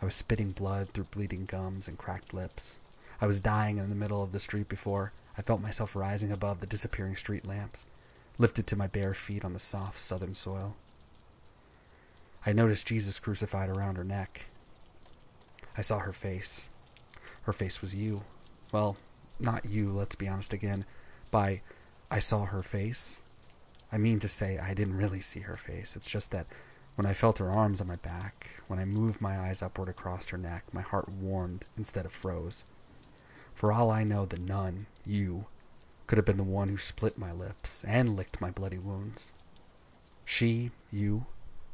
I 0.00 0.04
was 0.04 0.14
spitting 0.14 0.52
blood 0.52 0.90
through 0.90 1.08
bleeding 1.10 1.44
gums 1.44 1.88
and 1.88 1.98
cracked 1.98 2.32
lips. 2.32 2.78
I 3.20 3.26
was 3.26 3.40
dying 3.40 3.78
in 3.78 3.88
the 3.88 3.94
middle 3.94 4.22
of 4.22 4.32
the 4.32 4.40
street 4.40 4.68
before 4.68 5.12
I 5.36 5.42
felt 5.42 5.60
myself 5.60 5.96
rising 5.96 6.30
above 6.30 6.60
the 6.60 6.66
disappearing 6.66 7.16
street 7.16 7.46
lamps, 7.46 7.84
lifted 8.38 8.66
to 8.68 8.76
my 8.76 8.86
bare 8.86 9.14
feet 9.14 9.44
on 9.44 9.52
the 9.52 9.58
soft 9.58 9.98
southern 9.98 10.34
soil. 10.34 10.76
I 12.46 12.52
noticed 12.52 12.86
Jesus 12.86 13.18
crucified 13.18 13.68
around 13.68 13.96
her 13.96 14.04
neck. 14.04 14.46
I 15.76 15.82
saw 15.82 15.98
her 15.98 16.12
face. 16.12 16.68
Her 17.42 17.52
face 17.52 17.80
was 17.80 17.94
you. 17.94 18.22
Well, 18.72 18.96
not 19.40 19.64
you, 19.64 19.90
let's 19.90 20.14
be 20.14 20.28
honest 20.28 20.52
again. 20.52 20.84
By 21.30 21.62
I 22.10 22.18
saw 22.18 22.44
her 22.44 22.62
face, 22.62 23.18
I 23.90 23.98
mean 23.98 24.20
to 24.20 24.28
say 24.28 24.58
I 24.58 24.74
didn't 24.74 24.96
really 24.96 25.20
see 25.20 25.40
her 25.40 25.56
face. 25.56 25.96
It's 25.96 26.10
just 26.10 26.30
that 26.30 26.46
when 26.96 27.06
I 27.06 27.14
felt 27.14 27.38
her 27.38 27.50
arms 27.50 27.80
on 27.80 27.88
my 27.88 27.96
back, 27.96 28.50
when 28.68 28.78
I 28.78 28.84
moved 28.84 29.20
my 29.20 29.38
eyes 29.38 29.62
upward 29.62 29.88
across 29.88 30.28
her 30.28 30.38
neck, 30.38 30.64
my 30.72 30.82
heart 30.82 31.08
warmed 31.08 31.66
instead 31.76 32.04
of 32.04 32.12
froze. 32.12 32.64
For 33.54 33.72
all 33.72 33.90
I 33.90 34.04
know, 34.04 34.26
the 34.26 34.38
nun, 34.38 34.86
you, 35.06 35.46
could 36.06 36.18
have 36.18 36.26
been 36.26 36.36
the 36.36 36.42
one 36.42 36.68
who 36.68 36.76
split 36.76 37.16
my 37.16 37.32
lips 37.32 37.84
and 37.86 38.16
licked 38.16 38.40
my 38.40 38.50
bloody 38.50 38.78
wounds. 38.78 39.32
She, 40.24 40.70
you, 40.92 41.26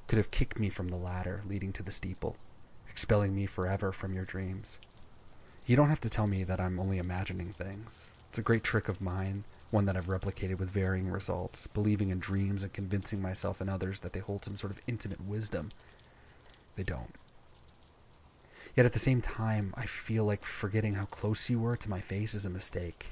could 0.06 0.18
have 0.18 0.30
kicked 0.30 0.58
me 0.58 0.68
from 0.68 0.88
the 0.88 0.96
ladder 0.96 1.42
leading 1.48 1.72
to 1.72 1.82
the 1.82 1.90
steeple, 1.92 2.36
expelling 2.88 3.34
me 3.34 3.46
forever 3.46 3.92
from 3.92 4.12
your 4.12 4.24
dreams. 4.24 4.78
You 5.66 5.76
don't 5.76 5.88
have 5.88 6.00
to 6.00 6.10
tell 6.10 6.26
me 6.26 6.44
that 6.44 6.60
I'm 6.60 6.78
only 6.78 6.98
imagining 6.98 7.52
things. 7.52 8.10
It's 8.28 8.38
a 8.38 8.42
great 8.42 8.64
trick 8.64 8.88
of 8.88 9.00
mine, 9.00 9.44
one 9.70 9.86
that 9.86 9.96
I've 9.96 10.06
replicated 10.06 10.58
with 10.58 10.68
varying 10.68 11.10
results, 11.10 11.66
believing 11.68 12.10
in 12.10 12.18
dreams 12.18 12.62
and 12.62 12.72
convincing 12.72 13.22
myself 13.22 13.60
and 13.60 13.70
others 13.70 14.00
that 14.00 14.12
they 14.12 14.20
hold 14.20 14.44
some 14.44 14.56
sort 14.56 14.72
of 14.72 14.82
intimate 14.86 15.20
wisdom. 15.20 15.70
They 16.76 16.82
don't. 16.82 17.14
Yet 18.76 18.86
at 18.86 18.92
the 18.92 18.98
same 18.98 19.20
time, 19.20 19.74
I 19.76 19.86
feel 19.86 20.24
like 20.24 20.44
forgetting 20.44 20.94
how 20.94 21.06
close 21.06 21.50
you 21.50 21.58
were 21.58 21.76
to 21.76 21.90
my 21.90 22.00
face 22.00 22.34
is 22.34 22.44
a 22.44 22.50
mistake. 22.50 23.10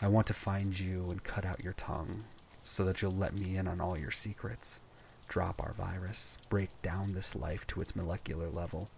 I 0.00 0.08
want 0.08 0.26
to 0.26 0.34
find 0.34 0.78
you 0.78 1.10
and 1.10 1.22
cut 1.22 1.44
out 1.44 1.64
your 1.64 1.72
tongue 1.72 2.24
so 2.62 2.84
that 2.84 3.00
you'll 3.00 3.12
let 3.12 3.34
me 3.34 3.56
in 3.56 3.68
on 3.68 3.80
all 3.80 3.96
your 3.96 4.10
secrets, 4.10 4.80
drop 5.28 5.62
our 5.62 5.72
virus, 5.72 6.36
break 6.48 6.70
down 6.82 7.14
this 7.14 7.36
life 7.36 7.66
to 7.68 7.80
its 7.80 7.96
molecular 7.96 8.48
level. 8.48 8.88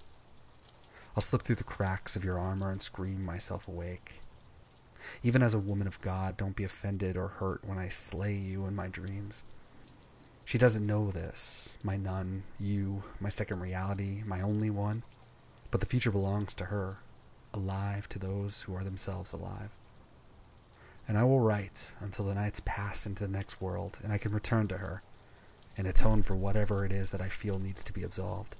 I'll 1.14 1.22
slip 1.22 1.42
through 1.42 1.56
the 1.56 1.64
cracks 1.64 2.16
of 2.16 2.24
your 2.24 2.38
armor 2.38 2.70
and 2.70 2.80
scream 2.80 3.24
myself 3.24 3.68
awake. 3.68 4.20
Even 5.22 5.42
as 5.42 5.54
a 5.54 5.58
woman 5.58 5.86
of 5.86 6.00
God, 6.00 6.36
don't 6.36 6.56
be 6.56 6.64
offended 6.64 7.16
or 7.16 7.28
hurt 7.28 7.64
when 7.64 7.78
I 7.78 7.88
slay 7.88 8.34
you 8.34 8.66
in 8.66 8.74
my 8.74 8.88
dreams. 8.88 9.42
She 10.44 10.58
doesn't 10.58 10.86
know 10.86 11.10
this, 11.10 11.76
my 11.82 11.96
nun, 11.96 12.44
you, 12.58 13.02
my 13.20 13.28
second 13.28 13.60
reality, 13.60 14.22
my 14.24 14.40
only 14.40 14.70
one. 14.70 15.02
But 15.70 15.80
the 15.80 15.86
future 15.86 16.10
belongs 16.10 16.54
to 16.54 16.66
her, 16.66 16.98
alive 17.52 18.08
to 18.10 18.18
those 18.18 18.62
who 18.62 18.74
are 18.74 18.84
themselves 18.84 19.32
alive. 19.32 19.70
And 21.06 21.16
I 21.16 21.24
will 21.24 21.40
write 21.40 21.94
until 22.00 22.24
the 22.24 22.34
nights 22.34 22.60
pass 22.64 23.06
into 23.06 23.26
the 23.26 23.32
next 23.32 23.60
world 23.60 23.98
and 24.02 24.12
I 24.12 24.18
can 24.18 24.32
return 24.32 24.68
to 24.68 24.78
her 24.78 25.02
and 25.76 25.86
atone 25.86 26.22
for 26.22 26.34
whatever 26.34 26.84
it 26.84 26.92
is 26.92 27.10
that 27.10 27.20
I 27.20 27.28
feel 27.28 27.58
needs 27.58 27.84
to 27.84 27.92
be 27.92 28.02
absolved. 28.02 28.56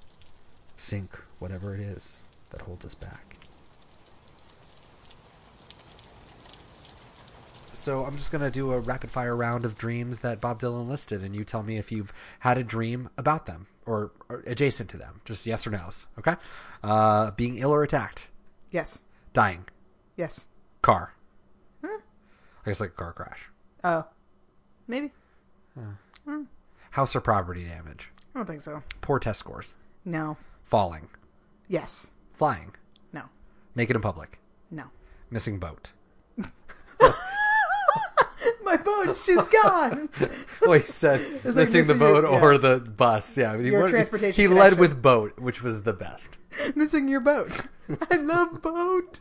Sink 0.77 1.19
whatever 1.37 1.75
it 1.75 1.81
is 1.81 2.23
that 2.51 2.61
holds 2.61 2.85
us 2.85 2.95
back. 2.95 3.38
So 7.79 8.03
I'm 8.03 8.17
just 8.17 8.31
going 8.31 8.43
to 8.43 8.51
do 8.51 8.73
a 8.73 8.79
rapid 8.79 9.09
fire 9.09 9.35
round 9.35 9.63
of 9.65 9.77
dreams 9.77 10.19
that 10.19 10.41
Bob 10.41 10.59
Dylan 10.61 10.87
listed, 10.89 11.23
and 11.23 11.35
you 11.35 11.43
tell 11.43 11.63
me 11.63 11.77
if 11.77 11.91
you've 11.91 12.11
had 12.39 12.57
a 12.57 12.63
dream 12.63 13.09
about 13.17 13.45
them 13.45 13.67
or, 13.85 14.11
or 14.27 14.43
adjacent 14.45 14.89
to 14.91 14.97
them. 14.97 15.21
Just 15.25 15.45
yes 15.45 15.65
or 15.65 15.71
no's. 15.71 16.07
Okay. 16.19 16.35
Uh, 16.83 17.31
being 17.31 17.57
ill 17.57 17.73
or 17.73 17.81
attacked. 17.81 18.27
Yes. 18.69 18.99
Dying. 19.33 19.65
Yes. 20.17 20.45
Car. 20.81 21.13
I 21.83 22.65
guess 22.65 22.81
like 22.81 22.89
a 22.89 22.93
car 22.93 23.13
crash. 23.13 23.49
Oh. 23.83 24.05
Maybe. 24.87 25.11
House 26.91 27.15
or 27.15 27.21
property 27.21 27.63
damage. 27.65 28.11
I 28.35 28.39
don't 28.39 28.45
think 28.45 28.61
so. 28.61 28.83
Poor 29.01 29.19
test 29.19 29.39
scores. 29.39 29.73
No. 30.03 30.37
Falling. 30.65 31.09
Yes. 31.67 32.11
Flying. 32.33 32.75
No. 33.13 33.23
Naked 33.73 33.95
in 33.95 34.01
public. 34.01 34.39
No. 34.69 34.85
Missing 35.31 35.59
boat. 35.59 35.93
My 38.69 38.77
boat, 38.77 39.17
she's 39.17 39.47
gone. 39.47 40.09
Well, 40.61 40.73
he 40.79 40.85
said 40.85 41.21
like 41.43 41.55
missing 41.55 41.87
the 41.87 41.95
missing 41.95 41.99
your- 41.99 42.21
boat 42.21 42.25
or 42.25 42.51
yeah. 42.53 42.57
the 42.59 42.79
bus. 42.79 43.37
Yeah, 43.37 43.57
he, 43.57 43.69
Your 43.69 43.89
transportation 43.89 44.39
he 44.41 44.47
led 44.47 44.77
with 44.77 45.01
boat, 45.01 45.39
which 45.39 45.63
was 45.63 45.83
the 45.83 45.93
best. 45.93 46.37
Missing 46.75 47.07
your 47.07 47.21
boat. 47.21 47.65
I 48.11 48.17
love 48.17 48.61
boat. 48.61 49.19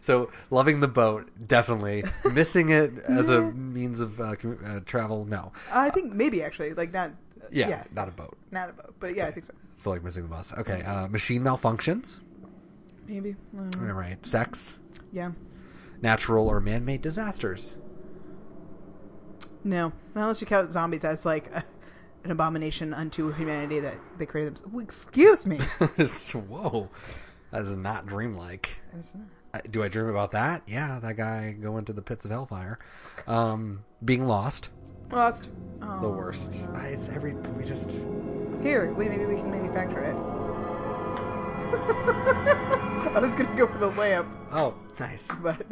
So 0.00 0.30
loving 0.50 0.80
the 0.80 0.88
boat, 0.88 1.30
definitely. 1.46 2.04
Missing 2.30 2.68
it 2.70 2.98
as 3.08 3.28
a 3.28 3.40
means 3.40 4.00
of 4.00 4.20
uh, 4.20 4.34
uh, 4.64 4.80
travel, 4.84 5.24
no. 5.24 5.52
I 5.72 5.88
think 5.90 6.12
maybe 6.12 6.42
actually, 6.42 6.74
like 6.74 6.92
not. 6.92 7.12
Yeah, 7.50 7.68
yeah, 7.68 7.84
not 7.92 8.08
a 8.08 8.12
boat. 8.12 8.36
not 8.50 8.70
a 8.70 8.72
boat, 8.74 8.94
but 9.00 9.16
yeah, 9.16 9.26
I 9.26 9.30
think 9.30 9.46
so. 9.46 9.54
So 9.74 9.90
like 9.90 10.04
missing 10.04 10.24
the 10.24 10.28
bus. 10.28 10.52
Okay, 10.58 10.82
uh, 10.82 11.08
machine 11.08 11.42
malfunctions. 11.42 12.20
Maybe. 13.06 13.36
All 13.58 13.92
right, 13.92 14.24
sex, 14.26 14.74
yeah. 15.12 15.32
natural 16.02 16.48
or 16.48 16.60
man-made 16.60 17.00
disasters. 17.02 17.76
No, 19.64 19.88
not 20.14 20.22
unless 20.22 20.40
you 20.40 20.46
count 20.46 20.70
zombies 20.72 21.04
as 21.04 21.26
like 21.26 21.50
a, 21.54 21.62
an 22.24 22.30
abomination 22.30 22.94
unto 22.94 23.32
humanity 23.32 23.80
that 23.80 23.96
they 24.18 24.26
created 24.26 24.54
themselves. 24.54 24.72
Well, 24.72 24.82
excuse 24.82 25.46
me. 25.46 25.58
Whoa, 26.48 26.88
that 27.50 27.62
is 27.62 27.76
not 27.76 28.06
dreamlike. 28.06 28.80
It's 28.96 29.12
not. 29.14 29.70
Do 29.70 29.82
I 29.82 29.88
dream 29.88 30.06
about 30.08 30.30
that? 30.30 30.62
Yeah, 30.66 30.98
that 31.00 31.16
guy 31.16 31.52
going 31.60 31.84
to 31.86 31.92
the 31.92 32.02
pits 32.02 32.24
of 32.24 32.30
hellfire, 32.30 32.78
um, 33.26 33.84
being 34.04 34.24
lost. 34.26 34.70
Lost. 35.10 35.48
Oh. 35.82 36.00
The 36.00 36.08
worst. 36.08 36.54
Uh, 36.74 36.78
It's 36.84 37.08
every 37.08 37.34
we 37.34 37.64
just. 37.64 38.04
Here, 38.62 38.92
wait, 38.94 39.10
maybe 39.10 39.24
we 39.26 39.34
can 39.36 39.50
manufacture 39.50 40.00
it. 40.02 40.16
I 43.12 43.18
was 43.20 43.34
gonna 43.34 43.56
go 43.56 43.66
for 43.66 43.78
the 43.78 43.88
lamp, 43.88 44.28
Oh, 44.52 44.74
nice. 44.98 45.28
but 45.42 45.66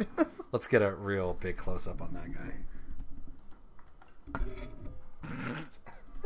Let's 0.51 0.67
get 0.67 0.81
a 0.81 0.91
real 0.91 1.35
big 1.39 1.55
close 1.57 1.87
up 1.87 2.01
on 2.01 2.13
that 2.15 2.33
guy. 2.33 2.53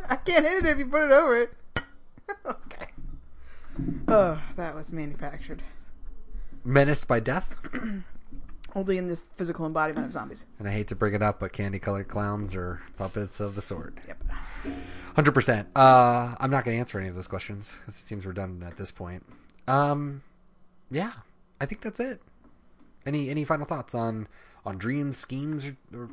I 0.10 0.16
can't 0.18 0.46
hit 0.46 0.66
it 0.66 0.66
if 0.66 0.78
you 0.78 0.86
put 0.86 1.04
it 1.04 1.12
over 1.12 1.38
it. 1.42 1.54
okay. 2.46 2.88
Oh, 4.08 4.42
that 4.56 4.76
was 4.76 4.92
manufactured. 4.92 5.64
Menaced 6.64 7.08
by 7.08 7.20
death. 7.20 7.58
Only 8.76 8.98
in 8.98 9.08
the 9.08 9.18
physical 9.18 9.66
embodiment 9.66 10.08
of 10.08 10.14
zombies. 10.14 10.46
And 10.58 10.68
I 10.68 10.72
hate 10.72 10.88
to 10.88 10.96
bring 10.96 11.14
it 11.14 11.22
up, 11.22 11.40
but 11.40 11.54
candy 11.54 11.78
colored 11.78 12.08
clowns 12.08 12.56
are 12.56 12.82
puppets 12.98 13.40
of 13.40 13.56
the 13.56 13.62
sort. 13.62 13.98
Yep. 14.08 14.24
Hundred 15.16 15.34
percent. 15.34 15.68
Uh, 15.76 16.34
I'm 16.40 16.50
not 16.50 16.66
going 16.66 16.76
to 16.76 16.80
answer 16.80 17.00
any 17.00 17.10
of 17.10 17.16
those 17.16 17.28
questions 17.28 17.78
because 17.80 18.00
it 18.02 18.08
seems 18.08 18.26
redundant 18.26 18.64
at 18.64 18.78
this 18.78 18.92
point. 18.92 19.26
Um, 19.68 20.24
yeah, 20.90 21.12
I 21.62 21.66
think 21.68 21.82
that's 21.82 22.00
it. 22.00 22.22
Any 23.06 23.30
any 23.30 23.44
final 23.44 23.66
thoughts 23.66 23.94
on 23.94 24.28
on 24.66 24.78
dreams, 24.78 25.18
schemes, 25.18 25.68
or, 25.68 25.76
or 25.94 26.10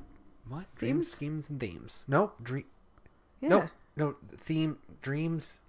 what? 0.50 0.66
Dreams, 0.74 1.14
Themes? 1.14 1.46
schemes, 1.46 1.50
and 1.50 1.60
themes. 1.60 2.04
No 2.08 2.32
dream. 2.42 2.64
Yeah. 3.40 3.48
No, 3.48 3.70
no 3.96 4.16
theme. 4.36 4.78
Dreams. 5.00 5.62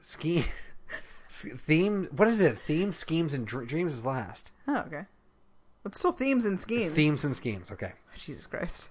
Scheme. 0.00 0.44
theme. 1.28 2.08
What 2.14 2.28
is 2.28 2.40
it? 2.40 2.58
Theme, 2.58 2.92
schemes, 2.92 3.34
and 3.34 3.46
dr- 3.46 3.66
dreams 3.66 3.94
is 3.94 4.04
last. 4.04 4.52
Oh, 4.68 4.84
okay. 4.86 5.06
But 5.82 5.94
still 5.94 6.12
themes 6.12 6.44
and 6.44 6.60
schemes. 6.60 6.94
Themes 6.94 7.24
and 7.24 7.34
schemes. 7.34 7.72
Okay. 7.72 7.92
Jesus 8.14 8.46
Christ. 8.46 8.88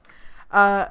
Uh, 0.52 0.88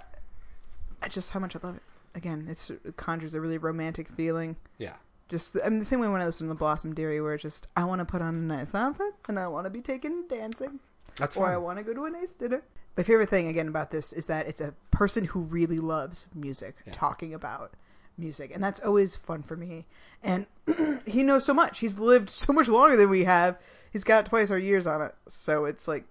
I 1.03 1.09
just 1.09 1.33
how 1.33 1.41
much 1.41 1.57
I 1.57 1.61
love 1.63 1.77
it. 1.77 1.83
Again, 2.15 2.47
it's, 2.49 2.71
it 2.71 2.97
conjures 2.97 3.35
a 3.35 3.41
really 3.41 3.59
romantic 3.59 4.09
feeling. 4.09 4.57
Yeah. 4.79 4.95
Just 5.29 5.57
I 5.65 5.69
mean, 5.69 5.79
the 5.81 5.85
same 5.85 6.01
way 6.01 6.09
when 6.09 6.21
I 6.21 6.27
listen 6.27 6.49
to 6.49 6.55
Blossom 6.55 6.95
Dearie, 6.95 7.21
where 7.21 7.35
it's 7.35 7.43
just 7.43 7.67
I 7.77 7.85
want 7.85 8.01
to 8.01 8.05
put 8.05 8.23
on 8.23 8.35
a 8.35 8.39
nice 8.39 8.75
outfit 8.75 9.15
and 9.29 9.39
I 9.39 9.49
want 9.49 9.67
to 9.67 9.71
be 9.71 9.81
taken 9.81 10.25
dancing, 10.29 10.81
That's 11.17 11.37
or 11.37 11.47
I 11.51 11.57
want 11.57 11.79
to 11.79 11.85
go 11.85 11.95
to 11.95 12.05
a 12.05 12.11
nice 12.11 12.33
dinner. 12.35 12.63
My 12.97 13.03
favorite 13.03 13.29
thing 13.31 13.49
again 13.49 13.69
about 13.69 13.91
this 13.91 14.13
is 14.13 14.27
that 14.27 14.47
it's 14.47 14.61
a 14.61 14.75
person 14.91 15.25
who 15.25 15.41
really 15.41 15.79
loves 15.79 16.27
music 16.35 16.77
Yeah. 16.87 16.93
talking 16.93 17.35
about 17.35 17.73
music, 18.17 18.51
and 18.55 18.63
that's 18.63 18.79
always 18.81 19.17
fun 19.17 19.43
for 19.43 19.57
me. 19.57 19.87
And 20.23 20.47
he 21.07 21.23
knows 21.23 21.45
so 21.45 21.53
much. 21.55 21.81
He's 21.81 21.99
lived 21.99 22.31
so 22.31 22.53
much 22.53 22.69
longer 22.69 22.97
than 22.97 23.11
we 23.11 23.25
have. 23.25 23.59
he's 23.93 24.05
got 24.05 24.27
twice 24.27 24.51
our 24.51 24.59
years 24.59 24.87
on 24.87 25.03
it, 25.03 25.15
so 25.29 25.65
it's 25.65 25.89
like 25.89 26.05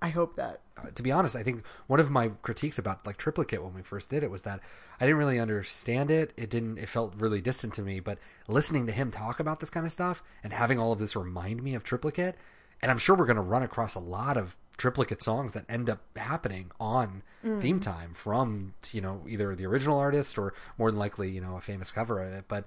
I 0.00 0.10
hope 0.10 0.36
that. 0.36 0.60
Uh, 0.76 0.90
to 0.94 1.02
be 1.02 1.10
honest, 1.10 1.34
I 1.34 1.42
think 1.42 1.64
one 1.88 1.98
of 1.98 2.08
my 2.10 2.28
critiques 2.42 2.78
about 2.78 3.04
like 3.04 3.16
triplicate 3.16 3.64
when 3.64 3.74
we 3.74 3.82
first 3.82 4.10
did 4.10 4.22
it 4.22 4.30
was 4.30 4.42
that 4.42 4.60
I 5.00 5.06
didn't 5.06 5.18
really 5.18 5.40
understand 5.40 6.08
it. 6.10 6.32
It 6.36 6.50
didn't. 6.50 6.78
It 6.78 6.88
felt 6.88 7.14
really 7.16 7.40
distant 7.40 7.74
to 7.74 7.82
me. 7.82 7.98
But 7.98 8.18
listening 8.46 8.86
to 8.86 8.92
him 8.92 9.10
talk 9.10 9.40
about 9.40 9.58
this 9.60 9.70
kind 9.70 9.84
of 9.86 9.90
stuff 9.90 10.22
and 10.44 10.52
having 10.52 10.78
all 10.78 10.92
of 10.92 10.98
this 11.00 11.16
remind 11.16 11.62
me 11.64 11.74
of 11.74 11.82
triplicate, 11.82 12.36
and 12.80 12.90
I'm 12.92 12.98
sure 12.98 13.16
we're 13.16 13.26
going 13.26 13.36
to 13.36 13.42
run 13.42 13.62
across 13.64 13.94
a 13.96 14.00
lot 14.00 14.36
of 14.36 14.56
triplicate 14.78 15.20
songs 15.20 15.52
that 15.52 15.64
end 15.68 15.90
up 15.90 16.00
happening 16.16 16.70
on 16.80 17.22
theme 17.42 17.78
mm. 17.78 17.82
time 17.82 18.14
from 18.14 18.74
you 18.92 19.00
know 19.00 19.22
either 19.28 19.54
the 19.54 19.66
original 19.66 19.98
artist 19.98 20.38
or 20.38 20.54
more 20.78 20.90
than 20.90 20.98
likely 20.98 21.30
you 21.30 21.40
know 21.40 21.56
a 21.56 21.60
famous 21.60 21.90
cover 21.90 22.22
of 22.22 22.32
it. 22.32 22.44
But 22.48 22.64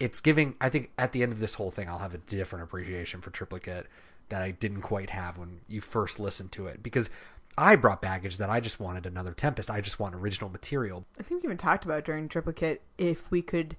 it's 0.00 0.20
giving 0.20 0.54
i 0.60 0.68
think 0.68 0.90
at 0.96 1.12
the 1.12 1.22
end 1.22 1.32
of 1.32 1.40
this 1.40 1.54
whole 1.54 1.70
thing 1.70 1.88
i'll 1.88 1.98
have 1.98 2.14
a 2.14 2.18
different 2.18 2.62
appreciation 2.62 3.20
for 3.20 3.30
triplicate 3.30 3.86
that 4.28 4.42
i 4.42 4.50
didn't 4.50 4.80
quite 4.80 5.10
have 5.10 5.38
when 5.38 5.60
you 5.68 5.80
first 5.80 6.20
listened 6.20 6.52
to 6.52 6.68
it 6.68 6.82
because 6.84 7.10
i 7.56 7.74
brought 7.74 8.00
baggage 8.00 8.38
that 8.38 8.48
i 8.48 8.60
just 8.60 8.78
wanted 8.78 9.06
another 9.06 9.32
tempest 9.32 9.68
i 9.68 9.80
just 9.80 9.98
want 9.98 10.14
original 10.14 10.48
material 10.50 11.04
I 11.18 11.24
think 11.24 11.42
we 11.42 11.48
even 11.48 11.56
talked 11.56 11.84
about 11.84 12.04
during 12.04 12.28
triplicate 12.28 12.80
if 12.96 13.28
we 13.30 13.42
could 13.42 13.76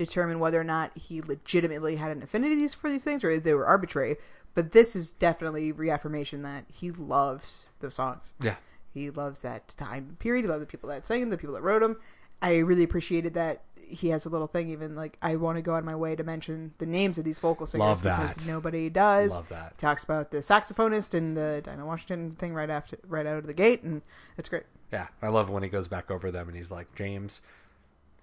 determine 0.00 0.40
whether 0.40 0.58
or 0.58 0.64
not 0.64 0.96
he 0.96 1.20
legitimately 1.20 1.96
had 1.96 2.10
an 2.10 2.22
affinity 2.22 2.66
for 2.68 2.88
these 2.88 3.04
things 3.04 3.22
or 3.22 3.30
if 3.30 3.42
they 3.42 3.52
were 3.52 3.66
arbitrary. 3.66 4.16
But 4.54 4.72
this 4.72 4.96
is 4.96 5.10
definitely 5.10 5.72
reaffirmation 5.72 6.42
that 6.42 6.64
he 6.72 6.90
loves 6.90 7.66
those 7.80 7.94
songs. 7.94 8.32
yeah 8.42 8.56
He 8.92 9.10
loves 9.10 9.42
that 9.42 9.68
time 9.76 10.16
period. 10.18 10.42
He 10.44 10.48
loves 10.48 10.60
the 10.60 10.66
people 10.66 10.88
that 10.90 11.06
sang 11.06 11.20
them, 11.20 11.30
the 11.30 11.38
people 11.38 11.54
that 11.54 11.62
wrote 11.62 11.82
them. 11.82 11.96
I 12.42 12.58
really 12.58 12.82
appreciated 12.82 13.34
that 13.34 13.62
he 13.76 14.08
has 14.10 14.24
a 14.24 14.28
little 14.28 14.46
thing, 14.46 14.70
even 14.70 14.94
like 14.94 15.16
I 15.20 15.36
want 15.36 15.56
to 15.56 15.62
go 15.62 15.74
on 15.74 15.84
my 15.84 15.94
way 15.96 16.14
to 16.16 16.22
mention 16.22 16.72
the 16.78 16.86
names 16.86 17.18
of 17.18 17.24
these 17.24 17.38
vocal 17.40 17.66
singers 17.66 17.86
Love 17.88 18.02
because 18.02 18.34
that. 18.36 18.46
nobody 18.46 18.88
does. 18.88 19.32
Love 19.32 19.48
that. 19.48 19.78
Talks 19.78 20.04
about 20.04 20.30
the 20.30 20.38
saxophonist 20.38 21.12
and 21.14 21.36
the 21.36 21.60
Dinah 21.64 21.84
Washington 21.84 22.36
thing 22.36 22.54
right 22.54 22.70
after, 22.70 22.98
right 23.08 23.26
out 23.26 23.38
of 23.38 23.46
the 23.46 23.54
gate, 23.54 23.82
and 23.82 24.00
it's 24.38 24.48
great. 24.48 24.62
yeah 24.92 25.08
i 25.22 25.28
love 25.28 25.50
when 25.50 25.62
he 25.62 25.68
goes 25.68 25.86
back 25.88 26.10
over 26.10 26.30
them 26.32 26.48
and 26.48 26.56
he's 26.56 26.70
like 26.72 26.92
james 26.96 27.42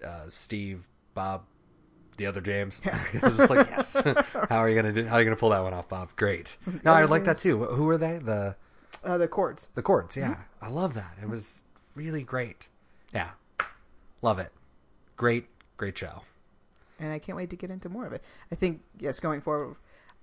uh, 0.05 0.25
steve 0.29 0.87
bob 1.13 1.43
the 2.17 2.25
other 2.25 2.41
james. 2.41 2.81
It 3.13 3.21
was 3.21 3.37
just 3.37 3.49
like 3.49 3.67
yes. 3.69 3.93
how 4.49 4.57
are 4.57 4.69
you 4.69 4.75
gonna 4.75 4.93
do 4.93 5.05
how 5.05 5.15
are 5.15 5.19
you 5.19 5.25
gonna 5.25 5.35
pull 5.37 5.49
that 5.49 5.63
one 5.63 5.73
off 5.73 5.87
bob? 5.89 6.09
Great. 6.15 6.57
No 6.83 6.91
i 6.93 7.03
like 7.05 7.23
that 7.25 7.37
too. 7.37 7.63
Who 7.63 7.87
are 7.89 7.97
they? 7.97 8.17
The 8.19 8.55
Uh, 9.03 9.17
the 9.17 9.27
chords. 9.27 9.67
the 9.75 9.81
chords 9.81 10.17
yeah. 10.17 10.41
I 10.61 10.67
love 10.69 10.93
that. 10.95 11.13
It 11.21 11.29
was 11.29 11.63
really 11.95 12.23
great. 12.23 12.67
Yeah. 13.13 13.31
Love 14.21 14.39
it. 14.39 14.51
Great 15.15 15.47
great 15.77 15.97
show. 15.97 16.23
And 16.99 17.13
I 17.13 17.19
can't 17.19 17.35
wait 17.37 17.51
to 17.51 17.55
get 17.55 17.69
into 17.69 17.89
more 17.89 18.05
of 18.07 18.13
it. 18.13 18.23
I 18.51 18.55
think 18.55 18.81
yes, 18.99 19.19
going 19.19 19.41
forward, 19.41 19.75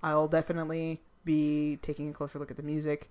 I'll 0.03 0.27
definitely 0.27 1.01
be 1.23 1.79
taking 1.81 2.09
a 2.09 2.13
closer 2.13 2.37
look 2.37 2.51
at 2.51 2.57
the 2.57 2.63
music. 2.63 3.09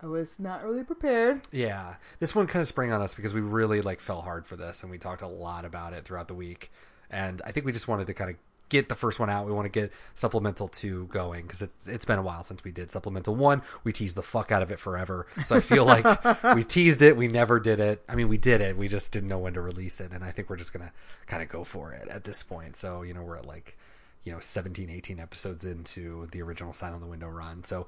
I 0.00 0.06
was 0.06 0.40
not 0.40 0.64
really 0.64 0.82
prepared. 0.82 1.46
Yeah, 1.52 1.94
this 2.18 2.34
one 2.34 2.48
kind 2.48 2.60
of 2.60 2.66
sprang 2.66 2.90
on 2.90 3.00
us 3.00 3.14
because 3.14 3.34
we 3.34 3.40
really 3.40 3.80
like 3.82 4.00
fell 4.00 4.22
hard 4.22 4.46
for 4.46 4.56
this, 4.56 4.82
and 4.82 4.90
we 4.90 4.98
talked 4.98 5.22
a 5.22 5.28
lot 5.28 5.64
about 5.64 5.92
it 5.92 6.04
throughout 6.04 6.26
the 6.26 6.34
week. 6.34 6.72
And 7.12 7.42
I 7.44 7.52
think 7.52 7.66
we 7.66 7.72
just 7.72 7.86
wanted 7.86 8.06
to 8.08 8.14
kind 8.14 8.30
of 8.30 8.36
get 8.68 8.88
the 8.88 8.94
first 8.94 9.20
one 9.20 9.28
out. 9.28 9.44
We 9.46 9.52
want 9.52 9.66
to 9.66 9.80
get 9.80 9.92
supplemental 10.14 10.66
two 10.66 11.06
going 11.12 11.42
because 11.42 11.62
it's 11.62 11.86
it's 11.86 12.04
been 12.04 12.18
a 12.18 12.22
while 12.22 12.42
since 12.42 12.64
we 12.64 12.72
did 12.72 12.90
supplemental 12.90 13.34
one. 13.34 13.62
We 13.84 13.92
teased 13.92 14.16
the 14.16 14.22
fuck 14.22 14.50
out 14.50 14.62
of 14.62 14.70
it 14.72 14.80
forever, 14.80 15.26
so 15.44 15.56
I 15.56 15.60
feel 15.60 15.84
like 15.84 16.04
we 16.56 16.64
teased 16.64 17.02
it. 17.02 17.16
We 17.16 17.28
never 17.28 17.60
did 17.60 17.78
it. 17.78 18.02
I 18.08 18.14
mean, 18.14 18.28
we 18.28 18.38
did 18.38 18.60
it. 18.60 18.76
We 18.76 18.88
just 18.88 19.12
didn't 19.12 19.28
know 19.28 19.38
when 19.38 19.54
to 19.54 19.60
release 19.60 20.00
it, 20.00 20.10
and 20.10 20.24
I 20.24 20.30
think 20.30 20.48
we're 20.48 20.56
just 20.56 20.72
gonna 20.72 20.92
kind 21.26 21.42
of 21.42 21.48
go 21.48 21.64
for 21.64 21.92
it 21.92 22.08
at 22.08 22.24
this 22.24 22.42
point. 22.42 22.76
So 22.76 23.02
you 23.02 23.12
know, 23.12 23.22
we're 23.22 23.36
at 23.36 23.46
like 23.46 23.76
you 24.24 24.32
know 24.32 24.40
17, 24.40 24.88
18 24.88 25.20
episodes 25.20 25.64
into 25.64 26.26
the 26.32 26.40
original 26.40 26.72
Sign 26.72 26.94
on 26.94 27.00
the 27.00 27.06
Window 27.06 27.28
run. 27.28 27.64
So 27.64 27.86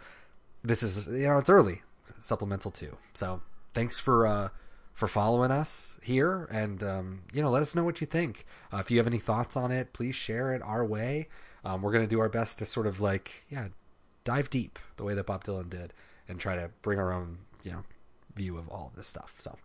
this 0.65 0.83
is 0.83 1.07
you 1.07 1.29
know 1.29 1.39
it's 1.39 1.51
early 1.51 1.83
supplemental 2.19 2.71
two 2.71 2.97
so 3.13 3.43
thanks 3.75 4.01
for 4.01 4.27
uh 4.27 4.49
for 4.95 5.07
following 5.09 5.51
us 5.51 5.99
here 6.03 6.49
and 6.51 6.83
um 6.83 7.23
you 7.33 7.43
know 7.43 7.51
let 7.51 7.61
us 7.63 7.75
know 7.75 7.85
what 7.85 8.01
you 8.01 8.07
think 8.07 8.47
uh, 8.73 8.79
if 8.79 8.91
you 8.91 8.97
have 8.97 9.07
any 9.07 9.19
thoughts 9.19 9.57
on 9.57 9.71
it 9.71 9.93
please 9.93 10.15
share 10.15 10.55
it 10.55 10.63
our 10.63 10.85
way 10.85 11.29
um, 11.65 11.83
we're 11.83 11.93
going 11.93 12.05
to 12.05 12.09
do 12.09 12.21
our 12.21 12.29
best 12.29 12.59
to 12.59 12.65
sort 12.65 12.87
of 12.87 13.01
like 13.01 13.45
yeah 13.49 13.69
dive 14.25 14.49
deep 14.51 14.79
the 14.97 15.05
way 15.05 15.13
that 15.15 15.27
bob 15.27 15.45
dylan 15.45 15.69
did 15.69 15.93
and 16.29 16.39
try 16.41 16.55
to 16.55 16.71
bring 16.81 16.99
our 16.99 17.13
own 17.13 17.39
you 17.63 17.73
know 17.73 17.83
view 18.37 18.57
of 18.57 18.69
all 18.69 18.87
of 18.87 18.97
this 18.97 19.07
stuff 19.07 19.35
so 19.39 19.59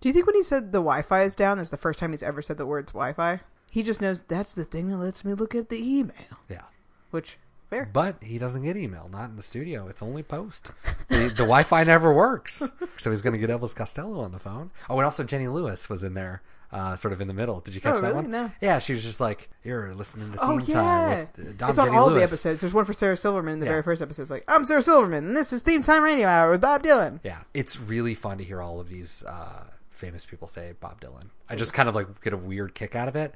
Do 0.00 0.08
you 0.08 0.12
think 0.12 0.26
when 0.26 0.34
he 0.36 0.42
said 0.42 0.72
the 0.72 0.80
Wi-Fi 0.80 1.22
is 1.22 1.34
down, 1.34 1.56
that's 1.56 1.70
the 1.70 1.78
first 1.78 1.98
time 1.98 2.10
he's 2.10 2.22
ever 2.22 2.42
said 2.42 2.58
the 2.58 2.66
words 2.66 2.92
Wi-Fi? 2.92 3.40
He 3.70 3.82
just 3.82 4.02
knows 4.02 4.22
that's 4.22 4.52
the 4.52 4.64
thing 4.64 4.88
that 4.88 4.98
lets 4.98 5.24
me 5.24 5.32
look 5.34 5.54
at 5.54 5.70
the 5.70 5.78
email. 5.82 6.38
yeah 6.48 6.62
Which 7.10 7.38
fair. 7.74 7.90
but 7.92 8.22
he 8.22 8.38
doesn't 8.38 8.62
get 8.62 8.76
email 8.76 9.08
not 9.10 9.30
in 9.30 9.36
the 9.36 9.42
studio 9.42 9.86
it's 9.88 10.02
only 10.02 10.22
post 10.22 10.70
the, 11.08 11.16
the 11.28 11.44
wi-fi 11.44 11.84
never 11.84 12.12
works 12.12 12.62
so 12.96 13.10
he's 13.10 13.22
going 13.22 13.32
to 13.32 13.38
get 13.38 13.50
elvis 13.50 13.74
costello 13.74 14.20
on 14.20 14.32
the 14.32 14.38
phone 14.38 14.70
oh 14.88 14.96
and 14.96 15.04
also 15.04 15.24
jenny 15.24 15.48
lewis 15.48 15.88
was 15.88 16.02
in 16.02 16.14
there 16.14 16.42
uh, 16.72 16.96
sort 16.96 17.12
of 17.12 17.20
in 17.20 17.28
the 17.28 17.34
middle 17.34 17.60
did 17.60 17.72
you 17.74 17.80
catch 17.80 17.94
Oh, 17.98 18.00
that 18.00 18.08
really? 18.08 18.22
one 18.22 18.30
No. 18.32 18.50
yeah 18.60 18.80
she 18.80 18.92
was 18.94 19.04
just 19.04 19.20
like 19.20 19.48
you're 19.62 19.94
listening 19.94 20.32
to 20.32 20.38
theme 20.38 20.48
Oh 20.50 20.58
time 20.58 21.28
with 21.36 21.48
uh, 21.48 21.52
Dom 21.56 21.70
it's 21.70 21.78
on 21.78 21.86
Jenny 21.86 21.96
all 21.98 22.06
lewis. 22.08 22.18
the 22.18 22.24
episodes. 22.24 22.60
There's 22.62 22.74
one 22.74 22.84
for 22.84 22.92
Sarah 22.92 23.16
Silverman 23.16 23.54
in 23.54 23.60
the 23.60 23.66
Yeah. 23.66 23.72
very 23.72 23.82
first 23.84 24.02
episode. 24.02 24.22
It's 24.22 24.30
like 24.32 24.42
I'm 24.48 24.66
Sarah 24.66 24.82
Silverman, 24.82 25.24
and 25.24 25.36
this 25.36 25.52
is 25.52 25.62
Theme 25.62 25.84
Time 25.84 26.02
Radio 26.02 26.26
Hour 26.26 26.50
with 26.50 26.60
Bob 26.62 26.82
Dylan. 26.82 27.20
yeah 27.22 27.42
it's 27.54 27.78
really 27.78 28.14
fun 28.16 28.38
to 28.38 28.44
hear 28.44 28.60
all 28.60 28.80
of 28.80 28.88
these 28.88 29.22
uh, 29.28 29.66
famous 29.90 30.26
people 30.26 30.48
say 30.48 30.72
bob 30.80 31.00
dylan 31.00 31.26
i 31.48 31.54
just 31.54 31.72
kind 31.72 31.88
of 31.88 31.94
like 31.94 32.20
get 32.22 32.32
a 32.32 32.36
weird 32.36 32.74
kick 32.74 32.96
out 32.96 33.06
of 33.06 33.14
it 33.14 33.34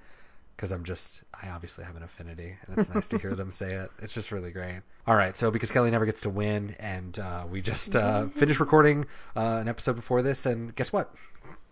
because 0.59 0.73
i'm 0.73 0.83
just 0.83 1.23
i 1.41 1.49
obviously 1.49 1.85
have 1.85 1.95
an 1.95 2.03
affinity 2.03 2.57
and 2.67 2.77
it's 2.77 2.93
nice 2.93 3.07
to 3.07 3.17
hear 3.17 3.37
them 3.37 3.53
say 3.53 3.75
it. 3.75 3.91
It's 4.03 4.13
just 4.13 4.33
really 4.33 4.51
great. 4.51 4.81
All 5.07 5.15
right 5.15 5.37
so 5.37 5.53
because 5.53 5.71
kelly 5.71 5.91
never 5.91 6.05
gets 6.05 6.21
to 6.23 6.31
win 6.31 6.75
and 6.81 7.17
uh, 7.17 7.47
we 7.49 7.63
just 7.63 7.95
uh, 7.95 8.27
finished 8.35 8.59
recording 8.59 9.07
uh, 9.37 9.59
an 9.61 9.69
episode 9.69 9.95
before 9.95 10.21
this 10.21 10.45
and 10.47 10.75
guess 10.75 10.93
what? 10.93 11.15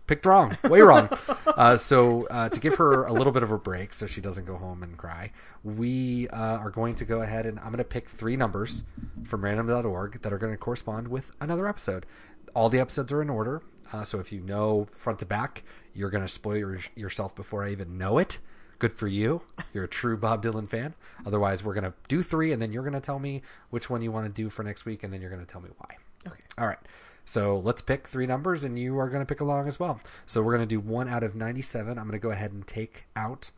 Picked 0.07 0.25
wrong 0.25 0.57
way 0.69 0.79
wrong. 0.81 1.09
Uh, 1.57 1.75
so 1.75 2.27
uh, 2.27 2.47
to 2.49 2.59
give 2.59 2.75
her 2.75 3.05
a 3.05 3.11
little 3.11 3.33
bit 3.33 3.41
of 3.41 3.51
a 3.51 3.57
break 3.57 3.91
so 3.91 4.05
she 4.05 4.21
doesn't 4.21 4.45
go 4.45 4.57
home 4.57 4.83
and 4.83 4.95
cry 4.95 5.31
we 5.63 6.27
uh, 6.27 6.57
are 6.57 6.69
going 6.69 6.93
to 6.93 7.03
go 7.03 7.23
ahead 7.23 7.47
and 7.47 7.57
i'm 7.59 7.67
going 7.67 7.79
to 7.79 7.83
pick 7.83 8.07
three 8.07 8.37
numbers 8.37 8.83
from 9.23 9.43
random.org 9.43 10.21
that 10.21 10.31
are 10.31 10.37
going 10.37 10.53
to 10.53 10.57
correspond 10.57 11.07
with 11.07 11.31
another 11.41 11.67
episode. 11.67 12.05
All 12.53 12.69
the 12.69 12.79
episodes 12.79 13.11
are 13.11 13.23
in 13.23 13.29
order 13.31 13.63
uh, 13.91 14.03
so 14.03 14.19
if 14.19 14.31
you 14.31 14.39
know 14.39 14.87
front 14.91 15.17
to 15.19 15.25
back 15.25 15.63
you're 15.95 16.11
going 16.11 16.23
to 16.23 16.27
spoil 16.31 16.57
your, 16.57 16.79
yourself 16.95 17.35
before 17.35 17.63
i 17.63 17.71
even 17.71 17.97
know 17.97 18.19
it 18.19 18.37
good 18.79 18.93
for 18.93 19.07
you 19.07 19.41
you're 19.73 19.83
a 19.85 19.87
true 19.87 20.15
bob 20.17 20.43
dylan 20.43 20.69
fan 20.69 20.93
otherwise 21.25 21.63
we're 21.63 21.73
going 21.73 21.83
to 21.83 21.93
do 22.07 22.21
three 22.21 22.51
and 22.51 22.61
then 22.61 22.71
you're 22.71 22.83
going 22.83 22.93
to 22.93 22.99
tell 22.99 23.19
me 23.19 23.41
which 23.69 23.89
one 23.89 24.01
you 24.01 24.11
want 24.11 24.25
to 24.25 24.31
do 24.31 24.49
for 24.49 24.63
next 24.63 24.85
week 24.85 25.03
and 25.03 25.11
then 25.13 25.21
you're 25.21 25.29
going 25.31 25.43
to 25.43 25.51
tell 25.51 25.61
me 25.61 25.69
why 25.77 25.95
Okay. 26.25 26.43
all 26.57 26.67
right. 26.67 26.79
So 27.23 27.57
let's 27.59 27.81
pick 27.81 28.07
three 28.07 28.25
numbers, 28.25 28.63
and 28.63 28.79
you 28.79 28.97
are 28.99 29.09
going 29.09 29.21
to 29.21 29.25
pick 29.25 29.41
along 29.41 29.67
as 29.67 29.79
well. 29.79 29.99
So 30.25 30.41
we're 30.41 30.55
going 30.55 30.67
to 30.67 30.75
do 30.75 30.79
one 30.79 31.09
out 31.09 31.23
of 31.23 31.35
97. 31.35 31.97
I'm 31.97 32.05
going 32.05 32.13
to 32.13 32.19
go 32.19 32.31
ahead 32.31 32.51
and 32.53 32.65
take 32.65 33.05
out 33.17 33.51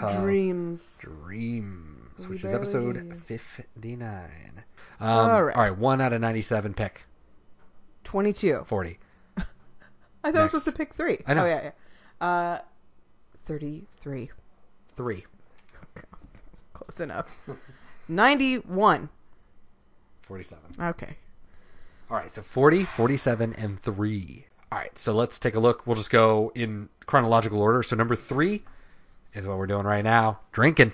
uh, 0.00 0.20
Dreams. 0.20 0.98
Dreams, 1.00 2.28
which 2.28 2.44
is 2.44 2.52
episode 2.52 3.16
59. 3.24 4.64
Um, 5.00 5.08
All 5.08 5.44
right. 5.44 5.56
All 5.56 5.62
right. 5.62 5.76
One 5.78 6.00
out 6.00 6.12
of 6.12 6.20
97 6.20 6.74
pick. 6.74 7.06
Twenty-two. 8.04 8.64
40. 8.66 8.98
I 9.38 9.42
thought 9.42 10.36
I 10.36 10.42
was 10.42 10.50
supposed 10.50 10.64
to 10.66 10.72
pick 10.72 10.92
three. 10.94 11.18
I 11.26 11.34
know. 11.34 11.44
Oh 11.44 11.46
yeah, 11.46 11.62
yeah. 12.20 12.26
Uh, 12.26 12.58
thirty-three. 13.50 14.30
Three. 14.94 15.24
Close 16.72 17.00
enough. 17.00 17.36
Ninety-one. 18.08 19.08
47. 20.22 20.64
Okay. 20.80 21.16
All 22.08 22.16
right. 22.16 22.32
So 22.32 22.42
40, 22.42 22.84
47, 22.84 23.52
and 23.54 23.82
3. 23.82 24.46
All 24.70 24.78
right. 24.78 24.96
So 24.96 25.12
let's 25.12 25.40
take 25.40 25.56
a 25.56 25.60
look. 25.60 25.84
We'll 25.84 25.96
just 25.96 26.12
go 26.12 26.52
in 26.54 26.90
chronological 27.06 27.60
order. 27.60 27.82
So 27.82 27.96
number 27.96 28.14
three 28.14 28.62
is 29.34 29.48
what 29.48 29.58
we're 29.58 29.66
doing 29.66 29.84
right 29.84 30.04
now 30.04 30.38
drinking. 30.52 30.92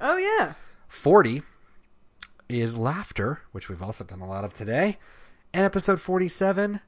Oh 0.00 0.16
yeah. 0.16 0.54
40 0.88 1.42
is 2.48 2.76
laughter, 2.76 3.42
which 3.52 3.68
we've 3.68 3.82
also 3.82 4.02
done 4.02 4.20
a 4.20 4.28
lot 4.28 4.42
of 4.42 4.52
today. 4.52 4.98
And 5.54 5.64
episode 5.64 6.00
47, 6.00 6.80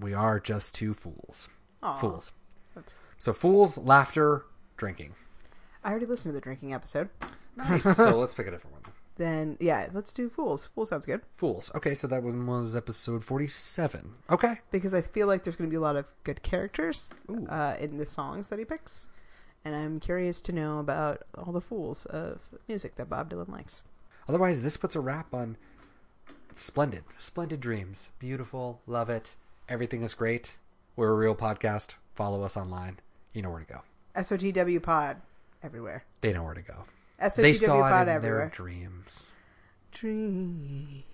we 0.00 0.14
are 0.14 0.40
just 0.40 0.74
two 0.74 0.94
fools. 0.94 1.50
Aw. 1.82 1.98
Fools. 1.98 2.32
So 3.22 3.32
fools, 3.32 3.78
laughter, 3.78 4.46
drinking. 4.76 5.14
I 5.84 5.90
already 5.90 6.06
listened 6.06 6.32
to 6.32 6.34
the 6.34 6.40
drinking 6.40 6.74
episode. 6.74 7.08
Nice. 7.56 7.84
so 7.96 8.18
let's 8.18 8.34
pick 8.34 8.48
a 8.48 8.50
different 8.50 8.82
one. 8.82 8.92
Then 9.16 9.56
yeah, 9.60 9.86
let's 9.92 10.12
do 10.12 10.28
fools. 10.28 10.70
Fool 10.74 10.86
sounds 10.86 11.06
good 11.06 11.20
Fools. 11.36 11.70
Okay, 11.76 11.94
so 11.94 12.08
that 12.08 12.24
one 12.24 12.44
was 12.48 12.74
episode 12.74 13.22
47. 13.22 14.14
Okay. 14.28 14.58
because 14.72 14.92
I 14.92 15.02
feel 15.02 15.28
like 15.28 15.44
there's 15.44 15.54
going 15.54 15.70
to 15.70 15.72
be 15.72 15.76
a 15.76 15.80
lot 15.80 15.94
of 15.94 16.06
good 16.24 16.42
characters 16.42 17.12
uh, 17.48 17.76
in 17.78 17.96
the 17.96 18.08
songs 18.08 18.48
that 18.48 18.58
he 18.58 18.64
picks, 18.64 19.06
and 19.64 19.72
I'm 19.72 20.00
curious 20.00 20.42
to 20.42 20.52
know 20.52 20.80
about 20.80 21.22
all 21.38 21.52
the 21.52 21.60
fools 21.60 22.06
of 22.06 22.40
music 22.66 22.96
that 22.96 23.08
Bob 23.08 23.30
Dylan 23.30 23.50
likes. 23.50 23.82
Otherwise, 24.28 24.62
this 24.62 24.76
puts 24.76 24.96
a 24.96 25.00
wrap 25.00 25.32
on 25.32 25.56
splendid, 26.56 27.04
splendid 27.18 27.60
dreams. 27.60 28.10
Beautiful. 28.18 28.80
Love 28.88 29.08
it. 29.08 29.36
Everything 29.68 30.02
is 30.02 30.12
great. 30.12 30.58
We're 30.96 31.12
a 31.12 31.14
real 31.14 31.36
podcast. 31.36 31.94
Follow 32.16 32.42
us 32.42 32.56
online. 32.56 32.98
You 33.32 33.42
know 33.42 33.50
where 33.50 33.60
to 33.60 33.66
go. 33.72 33.80
SOTW 34.16 34.82
Pod 34.82 35.16
everywhere. 35.62 36.04
They 36.20 36.32
know 36.32 36.42
where 36.44 36.54
to 36.54 36.62
go. 36.62 36.84
SOTW 37.20 37.36
They 37.42 37.52
saw 37.52 37.80
pod 37.80 38.08
it 38.08 38.10
in 38.10 38.16
everywhere. 38.16 38.38
their 38.40 38.48
dreams. 38.50 39.30
Dream. 39.92 41.04